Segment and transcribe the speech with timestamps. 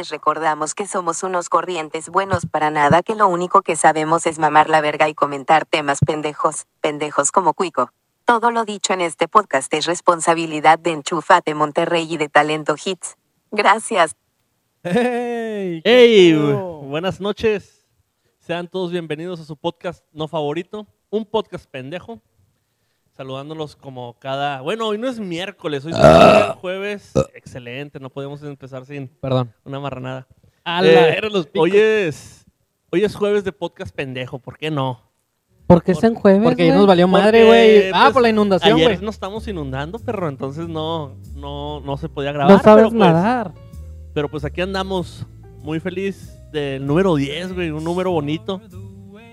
[0.00, 4.38] Les recordamos que somos unos corrientes buenos para nada que lo único que sabemos es
[4.38, 7.92] mamar la verga y comentar temas pendejos, pendejos como cuico.
[8.24, 13.18] Todo lo dicho en este podcast es responsabilidad de Enchufate Monterrey y de Talento Hits.
[13.50, 14.16] Gracias.
[14.82, 16.32] ¡Hey!
[16.84, 17.86] Buenas noches.
[18.38, 22.22] Sean todos bienvenidos a su podcast no favorito, un podcast pendejo.
[23.20, 24.62] Saludándolos como cada.
[24.62, 25.98] Bueno, hoy no es miércoles, hoy es
[26.56, 27.12] jueves.
[27.34, 29.52] Excelente, no podemos empezar sin Perdón.
[29.62, 30.26] una marranada.
[30.64, 31.68] A Eh, era los picos.
[31.68, 32.46] hoy es.
[32.90, 35.02] Hoy es jueves de podcast pendejo, ¿por qué no?
[35.66, 36.42] ¿Por qué es en jueves?
[36.42, 36.78] Porque ya güey?
[36.78, 37.90] nos valió madre, güey.
[37.92, 39.04] Ah, pues, por la inundación, Ayer güey.
[39.04, 42.50] nos estamos inundando, perro, entonces no, no, no se podía grabar.
[42.56, 43.52] No sabes pero, pues, nadar.
[44.14, 45.26] Pero pues aquí andamos
[45.58, 48.62] muy feliz del número 10, güey, un número bonito.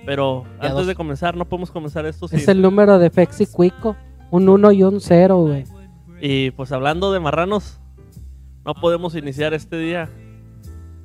[0.07, 0.87] Pero antes dos.
[0.87, 2.39] de comenzar, no podemos comenzar esto sin...
[2.39, 3.95] Es el número de Fexi Cuico.
[4.31, 5.65] Un 1 y un 0, güey.
[6.21, 7.79] Y pues hablando de marranos,
[8.65, 10.09] no podemos iniciar este día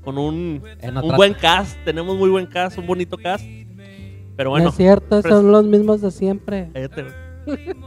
[0.03, 0.63] con un,
[1.03, 1.77] un buen cast.
[1.85, 3.45] Tenemos muy buen cast, un bonito cast.
[4.37, 6.71] Pero no bueno, es cierto, pres- son los mismos de siempre.
[6.73, 7.07] cállate.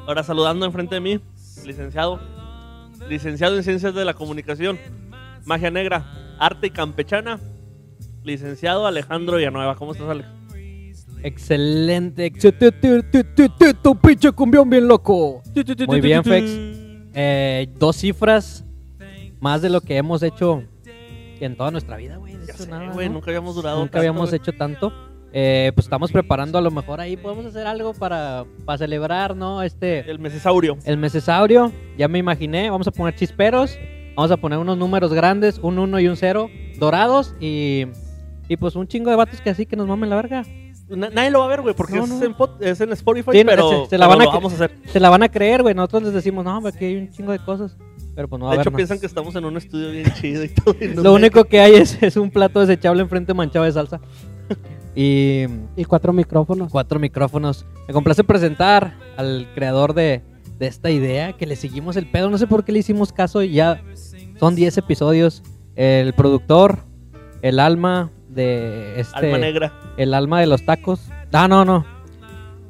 [0.05, 1.19] Ahora saludando enfrente de mí,
[1.65, 2.19] licenciado.
[3.09, 4.77] Licenciado en Ciencias de la Comunicación,
[5.45, 6.05] Magia Negra,
[6.39, 7.39] Arte y Campechana.
[8.23, 9.75] Licenciado Alejandro Villanueva.
[9.75, 10.27] ¿Cómo estás, Alex?
[11.25, 12.31] Excelente.
[13.81, 15.41] Tu, pinche cumbión bien loco.
[15.87, 16.51] Muy bien, Fex.
[17.15, 18.63] Eh, dos cifras
[19.39, 20.63] más de lo que hemos hecho
[21.39, 22.35] en toda nuestra vida, güey.
[22.69, 23.09] ¿no?
[23.09, 24.93] nunca habíamos durado Nunca tanto, habíamos hecho tanto.
[25.33, 29.63] Eh, pues estamos preparando a lo mejor ahí podemos hacer algo para, para celebrar, ¿no?
[29.63, 30.77] Este El mesesaurio.
[30.85, 33.77] el mesesaurio, ya me imaginé, vamos a poner chisperos,
[34.15, 36.49] vamos a poner unos números grandes, un 1 y un 0,
[36.79, 37.85] dorados y,
[38.47, 40.43] y pues un chingo de vatos que así que nos mamen la verga.
[40.87, 42.11] Na- nadie lo va a ver, güey, porque No, es.
[42.21, 44.33] En pod- es en Spotify, Sí, pero, se- se la pero van a lo cre-
[44.35, 44.71] vamos a hacer.
[44.91, 47.39] Se la van a creer, güey, nosotros les decimos, no, aquí hay un chingo de
[47.39, 47.75] cosas,
[48.15, 50.43] pero pues no va de a hecho, piensan que estamos en un estudio bien chido
[50.43, 50.75] y todo.
[50.79, 53.99] y no Lo único que hay es, es un plato desechable enfrente manchado de salsa.
[54.95, 56.71] y Y cuatro micrófonos.
[56.71, 57.65] cuatro micrófonos.
[57.87, 60.21] Me complace presentar al creador de,
[60.59, 62.29] de esta idea, que le seguimos el pedo.
[62.29, 63.81] No sé por qué le hicimos caso y ya
[64.39, 65.43] son 10 episodios.
[65.75, 66.79] El productor,
[67.41, 69.17] el alma de este...
[69.17, 69.73] Alma negra.
[69.97, 71.01] El alma de los tacos.
[71.33, 71.85] Ah, no, no.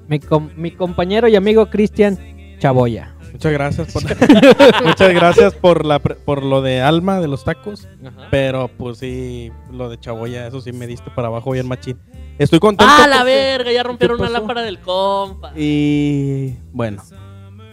[0.08, 2.18] Mi, com- mi compañero y amigo Cristian
[2.60, 3.12] Chaboya.
[3.34, 4.04] Muchas gracias por
[4.86, 7.86] muchas gracias por la pre- por lo de alma de los tacos,
[8.32, 12.00] pero pues sí lo de chaboya eso sí me diste para abajo bien machín.
[12.40, 12.94] Estoy contento.
[12.98, 13.74] ¡Ah, la verga!
[13.74, 15.52] Ya rompieron una lámpara del compa.
[15.54, 17.04] Y bueno,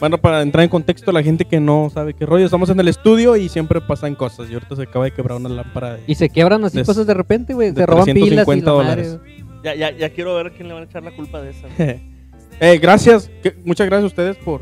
[0.02, 2.88] bueno para entrar en contexto la gente que no sabe qué rollo, estamos en el
[2.88, 4.50] estudio y siempre pasan cosas.
[4.50, 5.94] Y ahorita se acaba de quebrar una lámpara.
[5.94, 7.70] de- Y se quiebran así De- cosas de repente, güey.
[7.70, 9.20] de Se roban pilas y la 350 madre, dólares.
[9.62, 11.68] Ya, ya, ya quiero ver a quién le van a echar la culpa de esa.
[12.60, 14.60] Eh, gracias, que- muchas gracias a ustedes por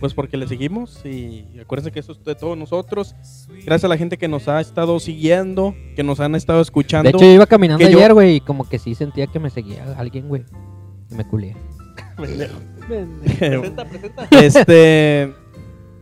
[0.00, 3.14] pues porque le seguimos y acuérdense que eso es de todos nosotros.
[3.64, 7.10] Gracias a la gente que nos ha estado siguiendo, que nos han estado escuchando.
[7.10, 9.94] De hecho, yo iba caminando ayer, güey, y como que sí sentía que me seguía
[9.98, 10.44] alguien, güey.
[11.10, 11.54] Y me culié.
[12.20, 14.28] Presenta, presenta.
[14.30, 15.34] este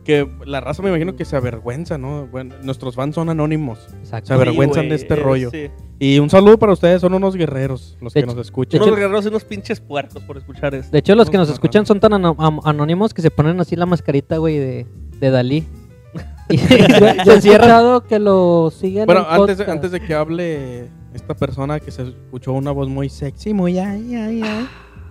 [0.03, 2.25] que la raza me imagino que se avergüenza, ¿no?
[2.27, 3.77] Bueno, nuestros fans son anónimos.
[3.99, 4.27] Exacto.
[4.29, 5.51] Se avergüenzan Sí, de este eh, rollo.
[5.51, 5.69] sí.
[5.99, 8.81] Y un saludo para ustedes, son unos guerreros los De que hecho- nos escuchan.
[8.81, 10.91] Unos guerreros y unos pinches puercos por escuchar esto.
[10.91, 14.37] De hecho, los que nos escuchan son tan anónimos que se ponen así la mascarita,
[14.37, 14.87] güey, de,
[15.19, 15.67] de Dalí.
[16.49, 17.69] Y Yo, se yo he encierran.
[17.69, 21.91] escuchado que lo siguen Bueno, en antes de, antes de que hable esta persona que
[21.91, 24.67] se escuchó una voz muy sexy, muy ay, ay, ay.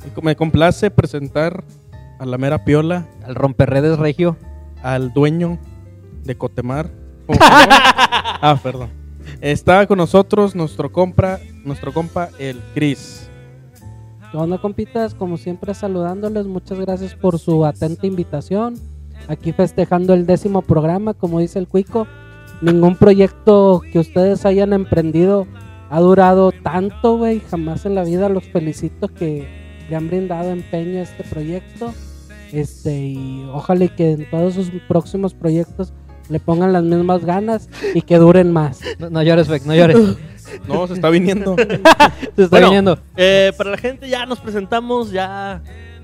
[0.07, 1.65] Y Me complace presentar
[2.19, 4.37] a la mera piola, Al romperredes regio.
[4.83, 5.59] al dueño
[6.25, 6.91] de Cotemar.
[7.27, 7.67] ¿Cómo se llama?
[8.41, 8.91] ah, perdón.
[9.41, 13.29] Está con nosotros nuestro compra, nuestro compa el Chris.
[14.31, 15.15] ¿Qué onda, compitas?
[15.15, 16.47] Como siempre, saludándoles.
[16.47, 18.75] Muchas gracias por su atenta invitación.
[19.27, 22.07] Aquí festejando el décimo programa, como dice el Cuico.
[22.61, 25.47] Ningún proyecto que ustedes hayan emprendido
[25.91, 27.41] ha durado tanto, güey.
[27.41, 29.58] Jamás en la vida los felicito que
[29.89, 31.95] le han brindado empeño a este proyecto.
[32.53, 35.93] Este, y ojalá y que en todos sus próximos proyectos
[36.31, 38.81] le pongan las mismas ganas y que duren más.
[38.99, 39.97] No, no llores, Fex, no llores.
[40.67, 41.57] No, se está viniendo.
[42.37, 42.99] Se está Bueno, viniendo.
[43.17, 45.63] Eh, para la gente ya nos presentamos, ya...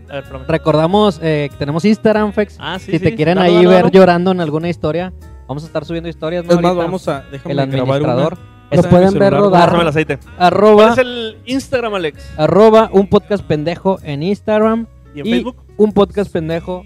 [0.08, 0.24] A ver.
[0.46, 2.56] Recordamos eh, que tenemos Instagram, Fex.
[2.60, 5.14] Ah, sí, si te quieren ahí ver llorando en alguna historia,
[5.48, 6.44] vamos a estar subiendo historias.
[6.44, 6.50] ¿no?
[6.50, 8.53] Es más, Ahorita, vamos a déjame el grabar una.
[8.82, 9.40] Lo pueden mi ver celular.
[9.40, 9.64] rodar.
[9.66, 10.18] Pásame el aceite.
[10.18, 12.30] ¿Cuál Arroba, es el Instagram, Alex?
[12.36, 14.86] arroba un podcast pendejo en Instagram.
[15.14, 15.56] ¿Y en Y Facebook?
[15.76, 16.84] un podcast pendejo.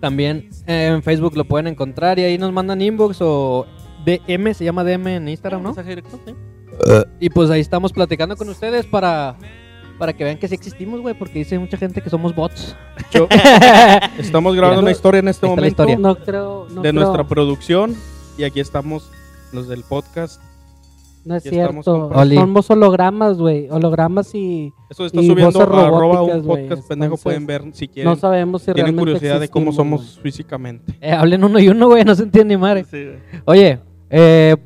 [0.00, 3.66] También eh, en Facebook lo pueden encontrar y ahí nos mandan inbox o
[4.04, 5.68] DM, se llama DM en Instagram, ¿no?
[5.70, 6.34] Mensaje directo, sí.
[7.20, 9.36] Y pues ahí estamos platicando con ustedes para,
[9.98, 12.76] para que vean que sí existimos, güey, porque dice mucha gente que somos bots.
[13.12, 13.28] Yo-
[14.18, 15.96] estamos grabando una historia en este Ahí está la momento historia.
[15.96, 17.94] No creo, no de creo- nuestra producción
[18.36, 19.10] y aquí estamos
[19.52, 20.42] los del podcast.
[21.24, 21.82] No es cierto.
[21.82, 23.68] Somos hologramas, güey.
[23.70, 27.04] Hologramas y Eso está Y subiendo voces a arroba robóticas, un güey, podcast pendejo.
[27.14, 28.10] entonces, Pueden ver si quieren.
[28.12, 30.92] no sabemos si Tienen curiosidad de cómo somos físicamente.
[31.00, 32.84] Eh, hablen uno y uno, güey, no se entiende ni madre.
[32.90, 33.06] Sí.
[33.46, 33.80] Oye,
[34.10, 34.56] eh,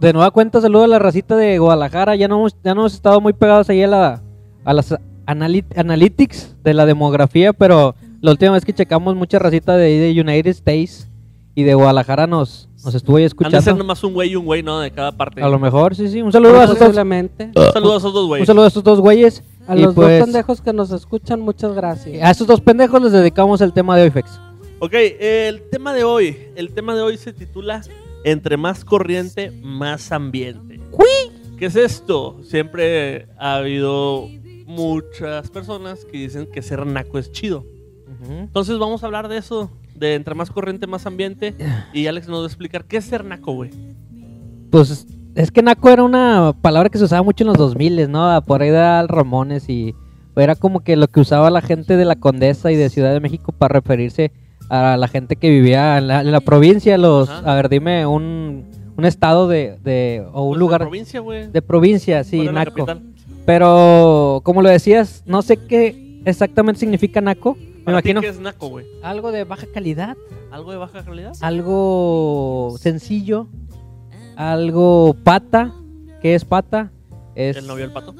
[0.00, 2.14] de nueva cuenta saludo a la racita de Guadalajara.
[2.16, 4.22] Ya no hemos, ya no hemos estado muy pegados ahí a, la,
[4.64, 4.94] a las
[5.26, 10.20] analytics de la demografía, pero la última vez que checamos mucha racita de, ahí de
[10.20, 11.10] United States
[11.54, 13.78] y de Guadalajara nos, nos estuvo ahí Han de ser escuchando.
[13.78, 14.78] nomás un güey y un güey, ¿no?
[14.80, 15.42] De cada parte.
[15.42, 16.20] A lo mejor, sí, sí.
[16.22, 17.50] Un saludo a esos, dos- Posiblemente.
[17.54, 18.46] Un saludo a esos dos un güeyes.
[18.46, 19.42] saludo a estos dos güeyes.
[19.66, 22.22] A y los pues, dos pendejos que nos escuchan, muchas gracias.
[22.22, 24.38] A estos dos pendejos les dedicamos el tema de hoy, Fex.
[24.80, 26.36] Ok, el tema de hoy.
[26.56, 27.80] El tema de hoy se titula
[28.24, 30.80] Entre más corriente, más ambiente.
[31.58, 32.40] ¿Qué es esto?
[32.42, 34.28] Siempre ha habido
[34.66, 37.64] muchas personas que dicen que ser naco es chido.
[38.28, 41.54] Entonces vamos a hablar de eso, de entre más corriente, más ambiente.
[41.92, 43.70] Y Alex nos va a explicar qué es ser naco, güey.
[44.70, 48.42] Pues es que naco era una palabra que se usaba mucho en los 2000, ¿no?
[48.46, 49.94] Por ahí de Al Ramones y
[50.36, 53.20] era como que lo que usaba la gente de la Condesa y de Ciudad de
[53.20, 54.32] México para referirse
[54.68, 56.98] a la gente que vivía en la, en la provincia.
[56.98, 57.52] Los, Ajá.
[57.52, 58.64] a ver, dime un,
[58.96, 61.48] un estado de, de- o un Pues, de lugar provincia, güey.
[61.50, 62.86] de provincia, sí, de naco.
[63.46, 67.56] Pero como lo decías, no sé qué exactamente significa naco.
[67.86, 68.86] Me Para ti, imagino ¿qué es naco, güey?
[69.02, 70.16] algo de baja calidad,
[70.50, 71.32] ¿Algo de baja calidad?
[71.40, 73.48] algo sencillo,
[74.36, 75.72] algo pata.
[76.22, 76.90] ¿Qué es pata?
[77.34, 78.14] Es, ¿El novio del pato?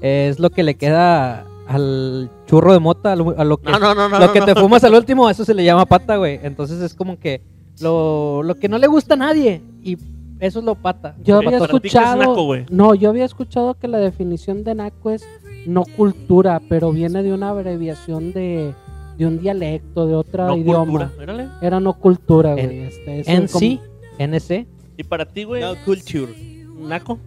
[0.00, 3.78] es lo que le queda al churro de mota, a lo, a lo que, No,
[3.78, 4.18] no, no, no.
[4.18, 4.46] lo no, que no.
[4.46, 6.40] te fumas al último, eso se le llama pata, güey.
[6.42, 7.40] Entonces es como que
[7.80, 9.96] lo, lo que no le gusta a nadie y
[10.40, 11.14] eso es lo pata.
[11.22, 12.16] Yo Ok, había para ti, ¿qué es escuchado.
[12.18, 12.66] naco, güey?
[12.70, 15.24] no, yo había escuchado que la definición de naco es
[15.66, 18.74] no cultura, pero viene de una abreviación de,
[19.16, 21.10] de un dialecto, de otro No idioma.
[21.14, 21.58] cultura.
[21.62, 22.78] Era no cultura, En- güey.
[22.84, 23.80] Este, En como- sí,
[24.18, 24.66] NC.
[24.96, 25.62] ¿Y para ti, güey?
[25.62, 26.32] No culture.
[26.80, 27.18] ¿Naco?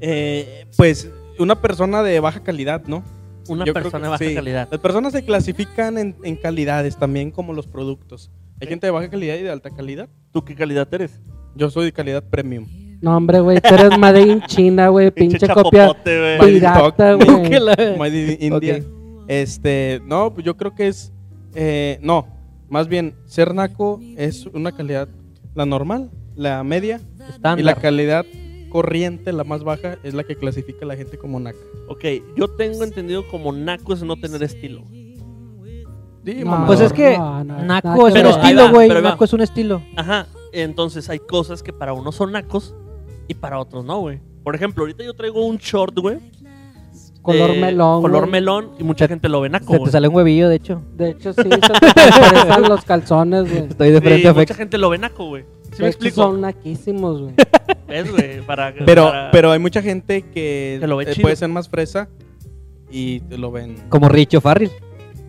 [0.00, 3.02] Eh, pues una persona de baja calidad, ¿no?
[3.48, 4.34] Una Yo persona que de baja sí.
[4.34, 4.68] calidad.
[4.70, 8.30] Las personas se clasifican en, en calidades también como los productos.
[8.60, 8.70] Hay Sí.
[8.70, 10.08] gente de baja calidad y de alta calidad.
[10.32, 11.20] ¿Tú qué calidad eres?
[11.56, 12.66] Yo soy de calidad premium.
[13.00, 15.10] No, hombre, güey, tú eres Made in China, güey.
[15.10, 17.26] Pinche copia pirata, güey.
[17.98, 18.82] Made in India.
[19.28, 21.12] Este, no, pues yo creo que es,
[21.54, 22.26] eh, no,
[22.68, 25.08] más bien, ser naco es una calidad,
[25.54, 27.00] la normal, la media,
[27.56, 28.24] y la calidad
[28.70, 31.58] corriente, la más baja, es la que clasifica a la gente como naca.
[31.88, 32.04] Ok,
[32.36, 34.82] yo tengo entendido como naco es no tener estilo.
[36.24, 36.66] Sí, No, mamador.
[36.66, 38.88] Pues es que No, no, Naco es un estilo, güey.
[38.88, 39.82] Naco es un estilo.
[39.96, 42.74] Ajá, entonces hay cosas que para unos son nacos
[43.28, 44.20] y para otros no, güey.
[44.42, 46.18] Por ejemplo, ahorita yo traigo un short, güey.
[47.22, 48.02] Color melón.
[48.02, 48.30] Color güey.
[48.32, 49.92] melón y mucha gente lo ve naco, Se te güey.
[49.92, 50.82] sale un huevillo, de hecho.
[50.96, 53.68] De hecho, sí, se te interesan los calzones, güey.
[53.68, 54.56] Estoy de Sí, frente a mucha Fex.
[54.56, 55.44] gente lo ve naco, güey.
[55.44, 56.14] ¿Sí De me hecho, explico?
[56.16, 57.34] son naquísimos, güey.
[57.88, 58.40] ¿Ves, güey?
[58.42, 61.22] Para, Pero, para- pero hay mucha gente que, Que lo ve eh, chido.
[61.22, 62.08] puede ser más fresa
[62.90, 64.70] y te lo ven Como Richo Farrell.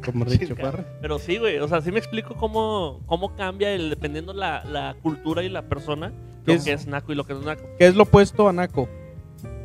[0.04, 0.56] como Sí, Richo.
[0.56, 0.86] Parra.
[1.02, 1.60] Pero sí, güey.
[1.60, 5.62] O sea, sí me explico cómo, cómo cambia el, dependiendo la, la cultura y la
[5.64, 6.12] persona
[6.46, 7.64] lo que es naco y lo que no es naco.
[7.80, 8.90] ¿Qué es lo opuesto a naco?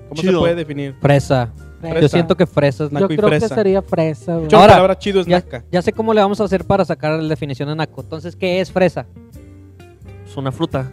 [0.09, 0.95] ¿Cómo se puede definir?
[1.01, 1.53] Fresa.
[1.81, 2.01] Fresa.
[2.01, 3.13] Yo siento que fresa es Yo naco.
[3.13, 3.55] y creo que fresa.
[3.55, 4.49] sería fresa, güey.
[4.49, 5.65] Yo Ahora, la palabra chido es Ya, naca.
[5.71, 8.01] ya sé cómo le vamos a hacer para sacar la definición de naco.
[8.01, 9.07] Entonces, ¿qué es fresa?
[10.27, 10.91] Es una fruta.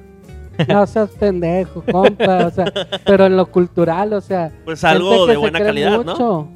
[0.70, 2.46] No seas pendejo, compa.
[2.46, 2.65] O sea,
[3.06, 4.51] pero en lo cultural, o sea.
[4.63, 6.12] Pues algo que de buena calidad, ¿no?
[6.13, 6.48] mucho.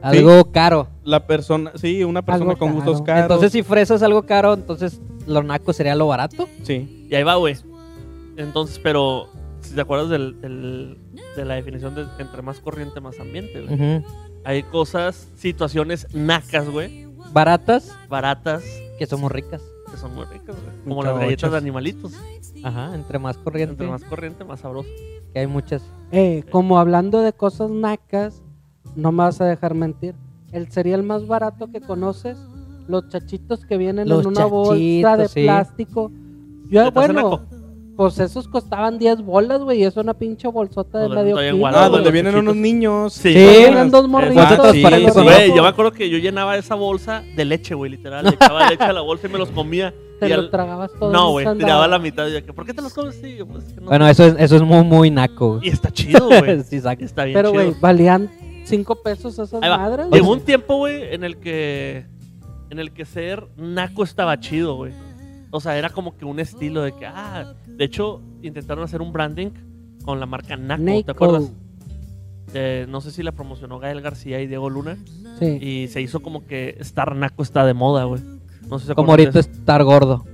[0.00, 0.88] Algo caro.
[1.02, 2.80] La persona, sí, una persona Algo con caro.
[2.82, 3.22] gustos caros.
[3.22, 6.46] Entonces, si fresa es algo caro, entonces lo naco sería lo barato.
[6.62, 7.06] sí.
[7.10, 7.56] Y ahí va, güey.
[8.36, 9.28] Entonces, pero
[9.74, 10.98] si te acuerdas del, del-
[11.34, 14.04] de la definición de entre más corriente, más ambiente, güey.
[14.44, 17.08] Hay cosas, situaciones nacas, güey.
[17.32, 18.62] Baratas, Baratas,
[18.98, 19.60] que somos ricas.
[19.90, 20.76] que son muy ricas, güey.
[20.86, 22.12] Como las galletas de animalitos.
[22.62, 24.88] Ajá, entre más corriente, Entre más corriente, más sabroso.
[25.32, 25.82] que hay muchas.
[26.12, 28.42] Eh, como hablando de cosas nacas,
[28.94, 30.14] no me vas a dejar mentir.
[30.52, 32.38] El cereal más barato que conoces,
[32.86, 35.42] los chachitos que vienen Los en una bolsa de sí.
[35.42, 36.12] plástico.
[36.70, 37.46] Yo, ¿Se te hace bueno?
[37.96, 41.66] Pues esos costaban 10 bolas, güey, y es una pinche bolsota de medio kilo.
[41.68, 42.42] Ah, donde vienen chiquitos.
[42.52, 43.12] unos niños.
[43.12, 43.32] Sí.
[43.32, 44.72] Sí, Eran dos morritos.
[44.72, 44.82] Sí.
[44.82, 48.24] Güey, yo me acuerdo que yo llenaba esa bolsa de leche, güey, literal.
[48.24, 49.94] Le echaba leche a la bolsa y me los comía.
[50.20, 51.12] Te y lo al- tragabas todo.
[51.12, 52.26] No, güey, tiraba la mitad.
[52.28, 53.16] Y yo, ¿por qué te los comes?
[53.16, 55.58] Sí, pues, es que no Bueno, eso es, eso es muy, muy naco.
[55.62, 56.62] Y está chido, güey.
[56.64, 57.04] sí, saca.
[57.04, 57.64] Está bien Pero, chido.
[57.64, 58.30] güey, valían
[58.64, 60.06] 5 pesos esas madres.
[60.12, 62.06] Llegó un tiempo, güey, en el que
[62.70, 64.92] en el que ser naco estaba chido, güey.
[65.50, 69.12] O sea, era como que un estilo de que, ah, de hecho, intentaron hacer un
[69.12, 69.48] branding
[70.04, 71.50] con la marca Naco, ¿te acuerdas?
[72.52, 74.96] Eh, no sé si la promocionó Gael García y Diego Luna.
[75.40, 75.58] Sí.
[75.60, 78.22] Y se hizo como que estar naco está de moda, güey.
[78.68, 80.24] No sé si se Como ahorita estar gordo.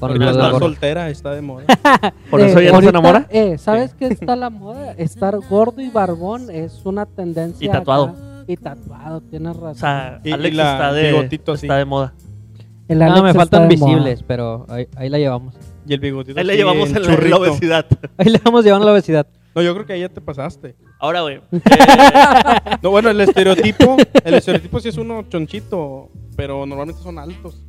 [0.00, 0.58] Con el gordo gordo.
[0.58, 1.62] soltera, está de moda.
[1.68, 2.12] eso.
[2.30, 3.26] Por Eh, eso ya no se enamora.
[3.30, 4.92] Eh, ¿sabes qué está la moda?
[4.92, 7.64] Estar gordo y barbón es una tendencia.
[7.64, 8.06] Y tatuado.
[8.06, 8.44] acá.
[8.48, 9.70] Y tatuado, tienes razón.
[9.70, 12.12] O sea, Y- y Alex la está, de, está de moda.
[12.88, 13.68] El No, Alex me faltan moda.
[13.68, 15.54] visibles, pero ahí, ahí la llevamos.
[15.86, 17.86] Y el bigotito Ahí le llevamos el en la, obesidad.
[18.16, 19.26] Ahí le vamos llevando la obesidad.
[19.54, 20.76] No, yo creo que ahí ya te pasaste.
[20.98, 21.36] Ahora, güey.
[21.52, 21.60] eh,
[22.82, 27.62] No, bueno, el estereotipo, el estereotipo sí es uno chonchito, pero normalmente son altos.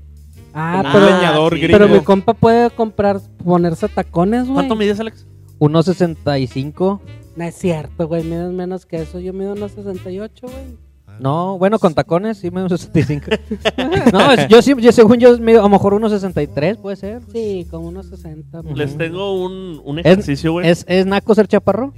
[0.53, 1.60] Ah, Como un pero, leñador sí.
[1.60, 1.77] gringo.
[1.79, 4.53] pero mi compa puede comprar, ponerse tacones, güey.
[4.53, 5.27] ¿Cuánto mides, Alex?
[5.60, 7.01] 1.65.
[7.36, 8.24] No es cierto, güey.
[8.24, 9.20] Mides menos que eso.
[9.20, 10.77] Yo mido unos 68, güey.
[11.20, 13.25] No, bueno, con tacones sí me 65.
[14.13, 17.22] no, es- yo sí, yo, según yo, mido a lo mejor 1.63 puede ser.
[17.32, 18.62] Sí, como unos 60.
[18.62, 18.75] güey.
[18.75, 20.67] Les tengo un, un Es- ejercicio, güey.
[20.70, 21.93] ¿Es, ¿Es naco ser chaparro?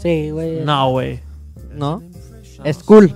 [0.00, 0.64] Sí, güey.
[0.64, 1.20] No, güey.
[1.72, 2.02] No.
[2.64, 3.14] Es cool.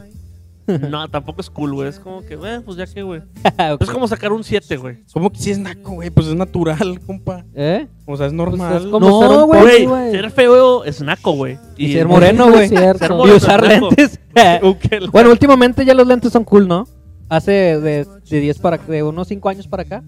[0.67, 1.89] No, tampoco es cool, güey.
[1.89, 3.23] Es como que, eh, pues ya que, güey.
[3.81, 4.99] Es como sacar un 7, güey.
[5.13, 6.11] ¿Cómo que si es naco, güey?
[6.11, 7.45] Pues es natural, compa.
[7.55, 7.87] ¿Eh?
[8.07, 8.77] O sea, es Pues normal.
[8.85, 9.87] es como No, güey.
[10.11, 11.59] ser feo es naco, güey.
[11.77, 12.65] Y, ser moreno, no güey.
[12.65, 13.25] es cierto.
[13.25, 14.21] Ser Y usar lentes.
[14.63, 16.89] Ok, bueno, últimamente ya los lentes son cool, ¿no?
[17.29, 20.03] Hace de, de 10 para de unos 5 años para acá.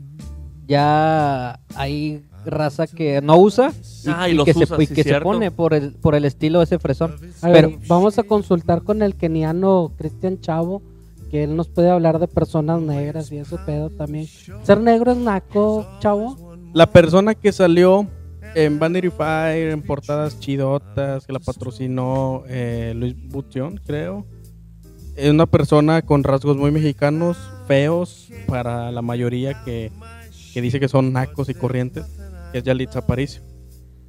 [0.67, 3.73] Ya hay raza que no usa
[4.05, 5.25] y, Ah, y y los que, se, usa, y sí, que se cierto.
[5.25, 7.17] pone por el, por el estilo ese fresón.
[7.43, 10.83] A ver, Pero- vamos a consultar con el keniano Cristian Chavo,
[11.31, 14.27] que él nos puede hablar de personas negras y ese pedo también.
[14.63, 16.57] ¿Ser negro es naco, Chavo?
[16.73, 18.07] La persona que salió
[18.55, 24.25] en Vanity Fair, en portadas chidotas, que la patrocinó eh, Luis Bución, creo.
[25.17, 27.37] Es una persona con rasgos muy mexicanos,
[27.67, 29.91] feos para la mayoría que,
[30.53, 32.05] que dice que son nacos y corrientes,
[32.53, 33.43] que es Yalitza Aparicio.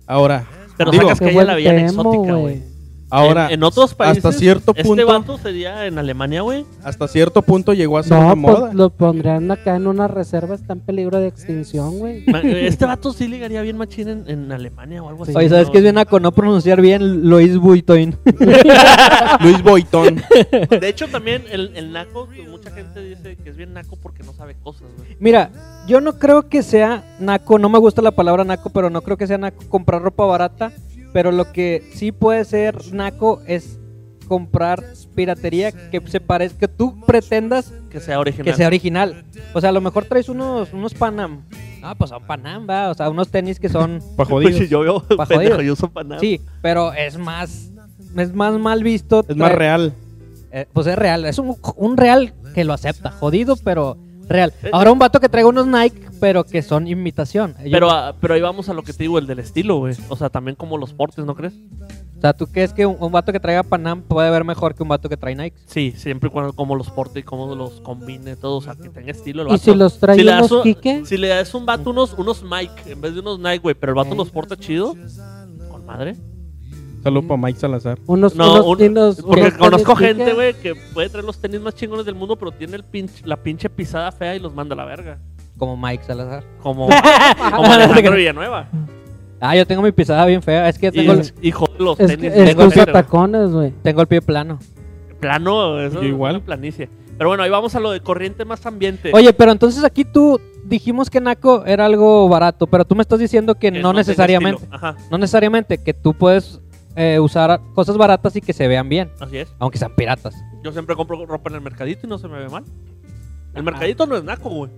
[0.06, 0.46] Ahora,
[0.78, 2.77] Pero digo, sacas que ella la veían exótica, güey.
[3.10, 6.66] Ahora en, en otros países, hasta cierto este punto, vato sería en Alemania, güey.
[6.84, 8.74] hasta cierto punto llegó a ser No, una pues moda.
[8.74, 12.24] lo pondrían acá en una reserva, está en peligro de extinción, güey.
[12.28, 15.34] Ma- Este vato sí ligaría bien machín en, en Alemania o algo así.
[15.36, 15.72] Oye, ¿sabes ¿no?
[15.72, 16.20] qué es bien naco?
[16.20, 18.18] No pronunciar bien Lois Buitoin.
[19.42, 20.22] Luis Boitón.
[20.80, 24.34] De hecho, también el, el naco, mucha gente dice que es bien naco porque no
[24.34, 25.16] sabe cosas, güey.
[25.20, 25.50] Mira,
[25.88, 29.18] yo no creo que sea naco, no me gusta la palabra naco, pero no creo
[29.18, 30.72] que sea naco comprar ropa barata.
[31.14, 33.80] Pero lo que sí puede ser naco es
[34.28, 34.84] comprar
[35.16, 38.46] piratería que se parezca, que tú pretendas Que sea original.
[38.46, 39.26] que sea original.
[39.54, 41.44] O sea, a lo mejor traes unos, unos Panam.
[41.82, 42.90] Ah, pues son Panam, va.
[42.90, 44.02] O sea, unos tenis que son.
[44.18, 45.64] Pa' Pues yo veo Pa' pendejo, jodidos.
[45.66, 46.20] yo uso para nada.
[46.22, 47.72] Sí, pero es más.
[48.18, 49.26] Es más mal visto.
[49.28, 49.94] Es más real.
[50.52, 53.98] Eh, pues es real, es un, un real que lo acepta, jodido, pero
[54.30, 54.54] real.
[54.64, 57.56] Eh, Ahora un vato que traiga unos Nike, pero que son imitación.
[57.64, 59.96] Yo- Pero, ah, pero ahí vamos a lo que te digo, el del estilo, güey.
[60.10, 61.54] O sea, también como los portes, ¿no crees?
[62.18, 64.82] o sea, ¿tú crees que un, un vato que traiga Panam puede ver mejor que
[64.82, 65.56] un vato que trae Nike?
[65.68, 68.90] Sí, siempre y cuando como los porte y cómo los combine, todo, o sea, que
[68.90, 69.64] tenga estilo el ¿Y vato.
[69.64, 71.06] si los trae le das unos un- Kike?
[71.06, 73.92] Si le das un vato unos, unos Mike en vez de unos Nike, güey, pero
[73.92, 74.18] el vato Ok.
[74.18, 74.96] los porta chido,
[75.70, 76.16] con madre.
[77.08, 77.98] Saludos para Mike Salazar.
[78.06, 81.74] Unos, No, unos, un- unos- porque conozco gente, güey, que puede traer los tenis más
[81.74, 84.78] chingones del mundo, pero tiene el pinche, la pinche pisada fea y los manda a
[84.78, 85.18] la verga.
[85.58, 86.44] Como Mike Salazar.
[86.62, 86.88] Como,
[87.56, 88.68] como Alejandro Villanueva.
[89.40, 90.68] Ah, yo tengo mi pisada bien fea.
[90.68, 92.32] Es que Y tengo, el hijo de los Es, tenis.
[92.34, 93.74] es tengo que el usa pie- tacones, güey.
[93.84, 94.60] tengo el pie plano.
[95.22, 96.42] Plano, eso Yo igual.
[96.42, 96.90] planicie.
[97.18, 99.12] Pero bueno, ahí vamos a lo de corriente más ambiente.
[99.14, 103.18] Oye, pero entonces aquí tú dijimos que Naco era algo barato, pero tú me estás
[103.20, 104.68] diciendo que, Que no, necesariamente.
[104.70, 106.60] Ajá, No necesariamente, que tú puedes
[106.98, 109.48] eh, usar cosas baratas y que se vean bien, así es.
[109.60, 110.36] aunque sean piratas.
[110.64, 112.64] Yo siempre compro ropa en el mercadito y no se me ve mal.
[113.54, 114.72] El mercadito no es naco, güey.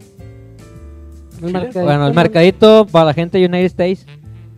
[1.42, 4.06] El mercadito, Bueno, el mercadito para la gente de United States,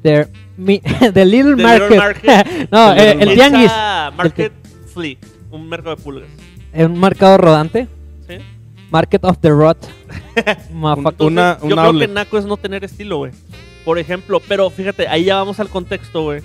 [0.01, 0.27] the,
[0.57, 0.79] mi-
[1.13, 1.89] the Little The Market.
[1.89, 2.69] Little Market.
[2.71, 3.71] no, The eh, Little el tianguis,
[4.17, 4.53] Market
[4.93, 5.17] Flea,
[5.51, 6.29] un mercado de pulgas.
[6.73, 7.87] es un mercado rodante.
[8.27, 8.37] ¿sí?
[8.89, 9.77] Market of the Rot.
[11.19, 12.07] Una- yo creo outlet.
[12.09, 13.31] que naco es no tener estilo, güey.
[13.85, 16.41] Por ejemplo, pero fíjate, ahí ya vamos al contexto, güey.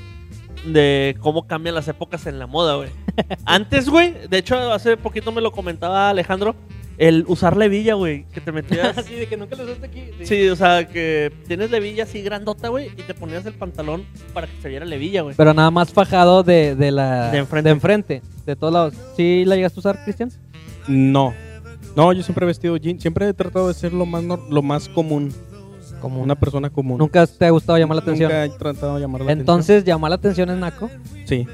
[0.67, 2.89] De cómo cambian las épocas en la moda, güey.
[3.45, 6.55] Antes, güey, de hecho, hace poquito me lo comentaba Alejandro,
[6.99, 8.97] el usar levilla, güey, que te metías...
[9.07, 10.05] Sí, de que nunca lo usaste aquí.
[10.25, 14.05] Sí, o sea, que tienes levilla así grandota, güey, y te ponías el pantalón
[14.35, 15.37] para que se viera levilla, güey.
[15.37, 17.69] Pero nada más fajado de, de la De enfrente.
[17.69, 18.95] de enfrente, de todos lados.
[19.17, 20.31] ¿Sí la llegaste a usar, Cristian?
[20.89, 21.33] No.
[21.95, 23.01] No, yo siempre he vestido jean.
[23.01, 25.33] Siempre he tratado de ser lo más, nor- lo más común.
[26.01, 26.99] Como Una persona común.
[26.99, 28.31] Nunca te ha gustado llamar la atención.
[28.31, 30.87] Nunca he tratado de llamar la Entonces, llamar la atención es naco.
[30.87, 31.27] atención.
[31.27, 31.47] Sí.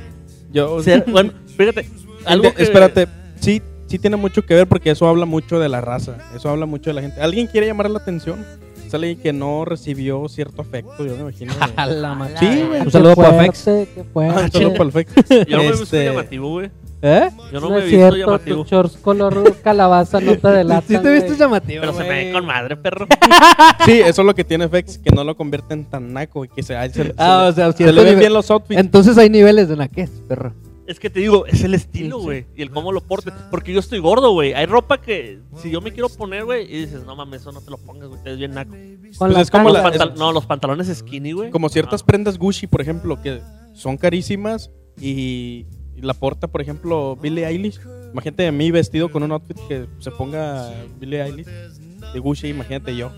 [0.52, 1.88] Yo, O sea, bueno, fíjate,
[2.24, 2.62] algo De- que...
[2.62, 3.08] Espérate,
[3.40, 6.18] sí, sí tiene mucho que ver porque eso habla mucho de la raza.
[6.36, 7.20] Eso habla mucho de la gente.
[7.20, 8.44] ¿Alguien quiere llamar la atención?
[8.86, 11.54] Es alguien que no recibió cierto afecto, yo me imagino.
[11.76, 12.36] la.
[12.38, 12.80] Sí, güey.
[12.82, 13.68] Un saludo para Fex.
[14.16, 15.14] Ah, solo para el Fex.
[15.48, 16.70] Yo no me Este, llamativo, güey.
[17.04, 17.30] ¿Eh?
[17.52, 18.62] Yo no, no me he visto cierto, llamativo.
[18.62, 20.84] tu shorts color calabaza no te delatan.
[20.88, 23.06] Sí te viste llamativo, Pero se me ve con madre, perro.
[23.84, 26.62] Sí, eso es lo que tiene Fex, que no lo convierten tan naco y que
[26.62, 28.18] se, se, se- Ah, o sea, se le ven nivel.
[28.20, 28.78] bien los outfits.
[28.80, 30.54] Entonces hay niveles de naquez, perro.
[30.86, 32.44] Es que te digo, es el estilo, güey.
[32.56, 33.32] Y el cómo lo porte.
[33.50, 34.52] Porque yo estoy gordo, güey.
[34.52, 37.60] Hay ropa que si yo me quiero poner, güey, y dices, no mames, eso no
[37.60, 38.22] te lo pongas, güey.
[38.22, 38.74] Te ves bien naco.
[39.18, 41.50] Pues es como Los la- No, los pantalones skinny, güey.
[41.50, 43.40] Como ciertas prendas Gucci, por ejemplo, que
[43.72, 45.66] son carísimas y
[46.02, 47.80] la porta, por ejemplo, Billie Eilish.
[48.12, 52.94] Imagínate a mí vestido con un outfit que se ponga Billie Eilish de Gucci, imagínate
[52.96, 53.10] yo.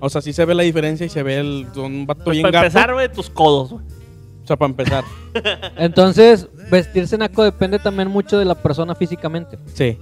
[0.00, 2.42] O sea, sí se ve la diferencia y se ve el, un vato Pues bien
[2.42, 2.66] para gato.
[2.66, 3.84] empezar, güey, tus codos, güey.
[4.42, 5.04] O sea, para empezar.
[5.76, 9.58] Entonces, vestirse naco depende también mucho de la persona físicamente.
[9.72, 9.98] Sí.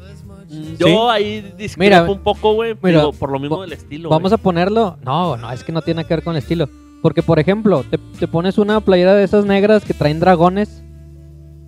[0.50, 0.96] Mm, Yo Sí.
[1.10, 4.08] ahí discrepo Mira, un poco, güey, por lo mismo del estilo.
[4.08, 4.98] Vamos a ponerlo.
[5.04, 6.68] No, no, es que no tiene que ver con el estilo.
[7.00, 10.82] Porque, por ejemplo, te, te pones una playera de esas negras que traen dragones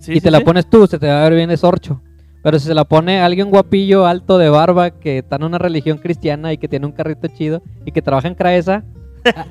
[0.05, 2.01] Sí, y sí, te la pones tú, se te va a ver bien de sorcho.
[2.43, 5.97] Pero si se la pone alguien guapillo, alto, de barba, que está en una religión
[5.97, 8.83] cristiana y que tiene un carrito chido y que trabaja en Craesa,